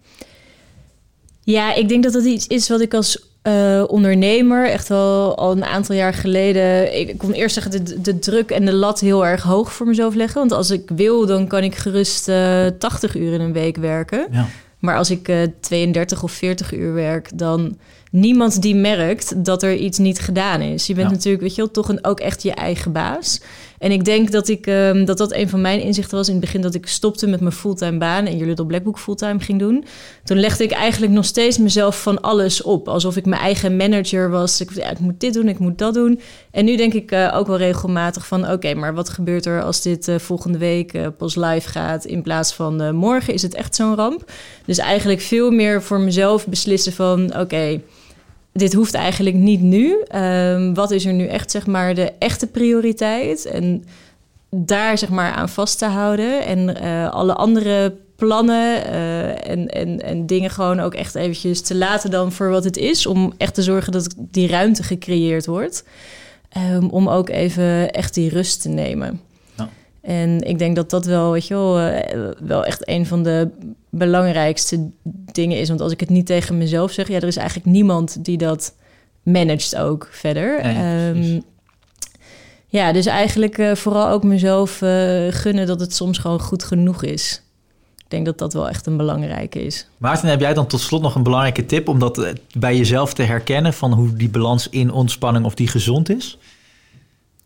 Ja, 1.43 1.73
ik 1.73 1.89
denk 1.89 2.03
dat 2.03 2.13
dat 2.13 2.25
iets 2.25 2.47
is 2.47 2.69
wat 2.69 2.81
ik 2.81 2.93
als 2.93 3.26
uh, 3.47 3.83
ondernemer. 3.87 4.69
Echt 4.69 4.87
wel 4.87 5.37
al 5.37 5.51
een 5.51 5.65
aantal 5.65 5.95
jaar 5.95 6.13
geleden. 6.13 6.99
Ik 6.99 7.17
kon 7.17 7.31
eerst 7.31 7.53
zeggen 7.53 7.85
de, 7.85 8.01
de 8.01 8.19
druk 8.19 8.51
en 8.51 8.65
de 8.65 8.73
lat 8.73 8.99
heel 8.99 9.25
erg 9.25 9.43
hoog 9.43 9.73
voor 9.73 9.87
mezelf 9.87 10.15
leggen. 10.15 10.39
Want 10.39 10.51
als 10.51 10.71
ik 10.71 10.89
wil, 10.95 11.25
dan 11.25 11.47
kan 11.47 11.63
ik 11.63 11.75
gerust 11.75 12.29
uh, 12.29 12.65
80 12.79 13.15
uur 13.15 13.33
in 13.33 13.41
een 13.41 13.53
week 13.53 13.77
werken. 13.77 14.27
Ja. 14.31 14.45
Maar 14.79 14.97
als 14.97 15.09
ik 15.09 15.27
uh, 15.27 15.37
32 15.59 16.23
of 16.23 16.31
40 16.31 16.73
uur 16.73 16.93
werk, 16.93 17.29
dan 17.37 17.77
niemand 18.19 18.61
die 18.61 18.75
merkt 18.75 19.45
dat 19.45 19.63
er 19.63 19.75
iets 19.75 19.97
niet 19.97 20.19
gedaan 20.19 20.61
is. 20.61 20.87
Je 20.87 20.93
bent 20.93 21.09
natuurlijk, 21.09 21.43
weet 21.43 21.55
je 21.55 21.61
wel, 21.61 21.71
toch 21.71 21.89
een, 21.89 22.05
ook 22.05 22.19
echt 22.19 22.43
je 22.43 22.51
eigen 22.51 22.91
baas. 22.91 23.41
En 23.77 23.91
ik 23.91 24.05
denk 24.05 24.31
dat, 24.31 24.47
ik, 24.47 24.67
um, 24.67 25.05
dat 25.05 25.17
dat 25.17 25.33
een 25.33 25.49
van 25.49 25.61
mijn 25.61 25.81
inzichten 25.81 26.17
was 26.17 26.27
in 26.27 26.33
het 26.33 26.43
begin 26.43 26.61
dat 26.61 26.73
ik 26.73 26.87
stopte 26.87 27.27
met 27.27 27.39
mijn 27.39 27.51
fulltime 27.51 27.97
baan 27.97 28.25
en 28.25 28.37
jullie 28.37 28.57
op 28.57 28.67
Blackbook 28.67 28.99
fulltime 28.99 29.39
ging 29.39 29.59
doen. 29.59 29.85
Toen 30.23 30.39
legde 30.39 30.63
ik 30.63 30.71
eigenlijk 30.71 31.13
nog 31.13 31.25
steeds 31.25 31.57
mezelf 31.57 32.01
van 32.01 32.21
alles 32.21 32.61
op. 32.61 32.87
Alsof 32.87 33.15
ik 33.15 33.25
mijn 33.25 33.41
eigen 33.41 33.75
manager 33.75 34.29
was. 34.29 34.61
Ik, 34.61 34.73
ja, 34.73 34.89
ik 34.89 34.99
moet 34.99 35.19
dit 35.19 35.33
doen, 35.33 35.47
ik 35.47 35.59
moet 35.59 35.77
dat 35.77 35.93
doen. 35.93 36.19
En 36.51 36.65
nu 36.65 36.75
denk 36.75 36.93
ik 36.93 37.11
uh, 37.11 37.33
ook 37.35 37.47
wel 37.47 37.57
regelmatig 37.57 38.27
van 38.27 38.51
oké, 38.51 38.73
maar 38.73 38.93
wat 38.93 39.09
gebeurt 39.09 39.45
er 39.45 39.63
als 39.63 39.81
dit 39.81 40.07
uh, 40.07 40.15
volgende 40.15 40.57
week 40.57 40.93
uh, 40.93 41.07
pas 41.17 41.35
live 41.35 41.69
gaat 41.69 42.05
in 42.05 42.21
plaats 42.21 42.53
van 42.53 42.95
morgen? 42.95 43.33
Is 43.33 43.41
het 43.41 43.53
echt 43.53 43.75
zo'n 43.75 43.95
ramp? 43.95 44.31
Dus 44.65 44.77
eigenlijk 44.77 45.21
veel 45.21 45.51
meer 45.51 45.83
voor 45.83 45.99
mezelf 45.99 46.47
beslissen 46.47 46.93
van 46.93 47.25
oké. 47.25 47.39
Okay, 47.39 47.83
dit 48.57 48.73
hoeft 48.73 48.93
eigenlijk 48.93 49.35
niet 49.35 49.61
nu. 49.61 50.03
Um, 50.15 50.73
wat 50.73 50.91
is 50.91 51.05
er 51.05 51.13
nu 51.13 51.25
echt, 51.25 51.51
zeg 51.51 51.67
maar, 51.67 51.95
de 51.95 52.11
echte 52.19 52.47
prioriteit? 52.47 53.45
En 53.45 53.85
daar, 54.49 54.97
zeg 54.97 55.09
maar, 55.09 55.31
aan 55.31 55.49
vast 55.49 55.77
te 55.77 55.85
houden. 55.85 56.45
En 56.45 56.83
uh, 56.83 57.09
alle 57.09 57.33
andere 57.33 57.95
plannen 58.15 58.83
uh, 58.87 59.49
en, 59.49 59.67
en, 59.67 60.01
en 60.01 60.25
dingen 60.25 60.49
gewoon 60.49 60.79
ook 60.79 60.93
echt 60.93 61.15
eventjes 61.15 61.61
te 61.61 61.75
laten 61.75 62.11
dan 62.11 62.31
voor 62.31 62.49
wat 62.49 62.63
het 62.63 62.77
is. 62.77 63.05
Om 63.05 63.33
echt 63.37 63.53
te 63.53 63.63
zorgen 63.63 63.91
dat 63.91 64.15
die 64.17 64.47
ruimte 64.47 64.83
gecreëerd 64.83 65.45
wordt. 65.45 65.83
Um, 66.73 66.89
om 66.89 67.09
ook 67.09 67.29
even 67.29 67.91
echt 67.91 68.13
die 68.13 68.29
rust 68.29 68.61
te 68.61 68.69
nemen. 68.69 69.21
En 70.07 70.41
ik 70.41 70.59
denk 70.59 70.75
dat 70.75 70.89
dat 70.89 71.05
wel, 71.05 71.31
weet 71.31 71.47
je 71.47 71.53
wel, 71.53 71.79
uh, 71.79 71.99
wel 72.39 72.65
echt 72.65 72.87
een 72.87 73.05
van 73.05 73.23
de 73.23 73.49
belangrijkste 73.89 74.89
dingen 75.31 75.59
is. 75.59 75.67
Want 75.67 75.81
als 75.81 75.91
ik 75.91 75.99
het 75.99 76.09
niet 76.09 76.25
tegen 76.25 76.57
mezelf 76.57 76.91
zeg, 76.91 77.07
ja, 77.07 77.15
er 77.15 77.27
is 77.27 77.37
eigenlijk 77.37 77.69
niemand 77.69 78.25
die 78.25 78.37
dat 78.37 78.75
managt 79.23 79.75
ook 79.75 80.07
verder. 80.11 80.67
Ja, 80.69 81.09
um, 81.09 81.43
ja 82.67 82.91
dus 82.91 83.05
eigenlijk 83.05 83.57
uh, 83.57 83.75
vooral 83.75 84.09
ook 84.09 84.23
mezelf 84.23 84.81
uh, 84.81 85.27
gunnen 85.29 85.67
dat 85.67 85.79
het 85.79 85.95
soms 85.95 86.17
gewoon 86.17 86.39
goed 86.41 86.63
genoeg 86.63 87.03
is. 87.03 87.41
Ik 87.97 88.09
denk 88.09 88.25
dat 88.25 88.37
dat 88.37 88.53
wel 88.53 88.69
echt 88.69 88.85
een 88.85 88.97
belangrijke 88.97 89.65
is. 89.65 89.87
Maarten, 89.97 90.29
heb 90.29 90.39
jij 90.39 90.53
dan 90.53 90.67
tot 90.67 90.79
slot 90.79 91.01
nog 91.01 91.15
een 91.15 91.23
belangrijke 91.23 91.65
tip 91.65 91.87
om 91.87 91.99
dat 91.99 92.33
bij 92.57 92.77
jezelf 92.77 93.13
te 93.13 93.23
herkennen 93.23 93.73
van 93.73 93.93
hoe 93.93 94.13
die 94.13 94.29
balans 94.29 94.69
in 94.69 94.91
ontspanning 94.91 95.45
of 95.45 95.55
die 95.55 95.67
gezond 95.67 96.09
is? 96.09 96.37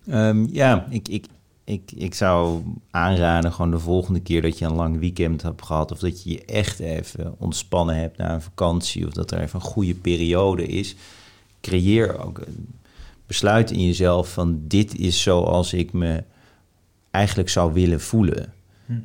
Um, 0.09 0.49
ja, 0.51 0.87
ik, 0.89 1.07
ik, 1.07 1.25
ik, 1.63 1.91
ik 1.91 2.13
zou 2.13 2.63
aanraden 2.91 3.53
gewoon 3.53 3.71
de 3.71 3.79
volgende 3.79 4.19
keer 4.19 4.41
dat 4.41 4.57
je 4.57 4.65
een 4.65 4.75
lang 4.75 4.99
weekend 4.99 5.41
hebt 5.41 5.65
gehad... 5.65 5.91
of 5.91 5.99
dat 5.99 6.23
je 6.23 6.29
je 6.29 6.45
echt 6.45 6.79
even 6.79 7.35
ontspannen 7.37 7.95
hebt 7.95 8.17
na 8.17 8.33
een 8.33 8.41
vakantie... 8.41 9.07
of 9.07 9.13
dat 9.13 9.31
er 9.31 9.39
even 9.41 9.59
een 9.59 9.65
goede 9.65 9.95
periode 9.95 10.65
is. 10.65 10.95
Creëer 11.61 12.19
ook 12.25 12.37
een 12.37 12.67
besluit 13.25 13.71
in 13.71 13.85
jezelf 13.85 14.33
van 14.33 14.61
dit 14.67 14.95
is 14.95 15.21
zoals 15.21 15.73
ik 15.73 15.93
me 15.93 16.23
eigenlijk 17.11 17.49
zou 17.49 17.73
willen 17.73 18.01
voelen. 18.01 18.53
Hm. 18.85 18.99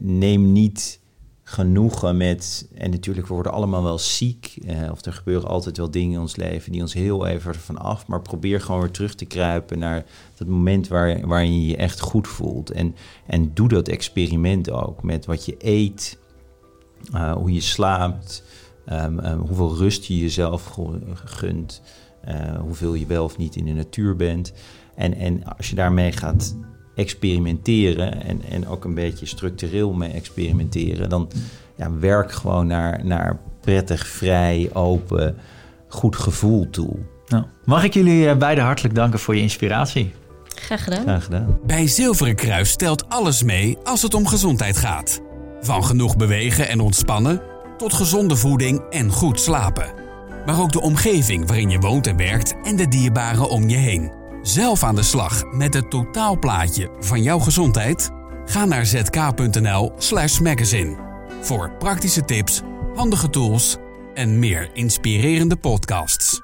Neem 0.00 0.52
niet 0.52 1.00
genoegen 1.44 2.16
met. 2.16 2.68
En 2.74 2.90
natuurlijk, 2.90 3.26
we 3.26 3.34
worden 3.34 3.52
allemaal 3.52 3.82
wel 3.82 3.98
ziek. 3.98 4.56
Eh, 4.66 4.90
of 4.90 5.04
er 5.04 5.12
gebeuren 5.12 5.48
altijd 5.48 5.76
wel 5.76 5.90
dingen 5.90 6.12
in 6.12 6.20
ons 6.20 6.36
leven 6.36 6.72
die 6.72 6.80
ons 6.80 6.92
heel 6.92 7.26
even 7.26 7.52
ervan 7.52 7.78
af. 7.78 8.06
Maar 8.06 8.22
probeer 8.22 8.60
gewoon 8.60 8.80
weer 8.80 8.90
terug 8.90 9.14
te 9.14 9.24
kruipen 9.24 9.78
naar 9.78 10.04
dat 10.34 10.48
moment 10.48 10.88
waar, 10.88 11.26
waarin 11.26 11.60
je 11.60 11.66
je 11.66 11.76
echt 11.76 12.00
goed 12.00 12.28
voelt. 12.28 12.70
En, 12.70 12.94
en 13.26 13.54
doe 13.54 13.68
dat 13.68 13.88
experiment 13.88 14.70
ook 14.70 15.02
met 15.02 15.26
wat 15.26 15.44
je 15.44 15.56
eet, 15.58 16.18
uh, 17.14 17.32
hoe 17.32 17.52
je 17.52 17.60
slaapt, 17.60 18.44
um, 18.88 19.18
um, 19.18 19.38
hoeveel 19.38 19.76
rust 19.76 20.04
je 20.04 20.18
jezelf 20.18 20.78
gunt, 21.24 21.82
uh, 22.28 22.60
hoeveel 22.60 22.94
je 22.94 23.06
wel 23.06 23.24
of 23.24 23.36
niet 23.38 23.56
in 23.56 23.64
de 23.64 23.72
natuur 23.72 24.16
bent. 24.16 24.52
En, 24.94 25.14
en 25.14 25.56
als 25.56 25.70
je 25.70 25.74
daarmee 25.74 26.12
gaat 26.12 26.56
experimenteren 26.94 28.22
en, 28.22 28.42
en 28.50 28.68
ook 28.68 28.84
een 28.84 28.94
beetje 28.94 29.26
structureel 29.26 29.92
mee 29.92 30.10
experimenteren, 30.10 31.08
dan 31.08 31.28
ja, 31.74 31.98
werk 31.98 32.32
gewoon 32.32 32.66
naar, 32.66 33.04
naar 33.04 33.38
prettig, 33.60 34.06
vrij, 34.06 34.70
open, 34.72 35.36
goed 35.88 36.16
gevoel 36.16 36.70
toe. 36.70 36.96
Nou, 37.26 37.44
mag 37.64 37.84
ik 37.84 37.94
jullie 37.94 38.28
eh, 38.28 38.36
beiden 38.36 38.64
hartelijk 38.64 38.94
danken 38.94 39.18
voor 39.18 39.34
je 39.34 39.42
inspiratie. 39.42 40.12
Graag 40.54 40.84
gedaan. 40.84 41.02
Graag 41.02 41.24
gedaan. 41.24 41.58
Bij 41.66 41.86
Zilveren 41.86 42.34
Kruis 42.34 42.70
stelt 42.70 43.08
alles 43.08 43.42
mee 43.42 43.78
als 43.84 44.02
het 44.02 44.14
om 44.14 44.26
gezondheid 44.26 44.76
gaat. 44.76 45.20
Van 45.60 45.84
genoeg 45.84 46.16
bewegen 46.16 46.68
en 46.68 46.80
ontspannen 46.80 47.40
tot 47.76 47.92
gezonde 47.92 48.36
voeding 48.36 48.80
en 48.90 49.10
goed 49.10 49.40
slapen. 49.40 49.92
Maar 50.46 50.60
ook 50.60 50.72
de 50.72 50.80
omgeving 50.80 51.46
waarin 51.46 51.70
je 51.70 51.78
woont 51.78 52.06
en 52.06 52.16
werkt 52.16 52.54
en 52.62 52.76
de 52.76 52.88
dierbaren 52.88 53.48
om 53.48 53.68
je 53.68 53.76
heen 53.76 54.12
zelf 54.46 54.82
aan 54.82 54.94
de 54.94 55.02
slag 55.02 55.44
met 55.52 55.74
het 55.74 55.90
totaalplaatje 55.90 56.90
van 56.98 57.22
jouw 57.22 57.38
gezondheid? 57.38 58.10
Ga 58.44 58.64
naar 58.64 58.86
zk.nl/slash 58.86 60.38
magazine 60.38 60.96
voor 61.40 61.70
praktische 61.78 62.24
tips, 62.24 62.60
handige 62.94 63.30
tools 63.30 63.76
en 64.14 64.38
meer 64.38 64.70
inspirerende 64.72 65.56
podcasts. 65.56 66.43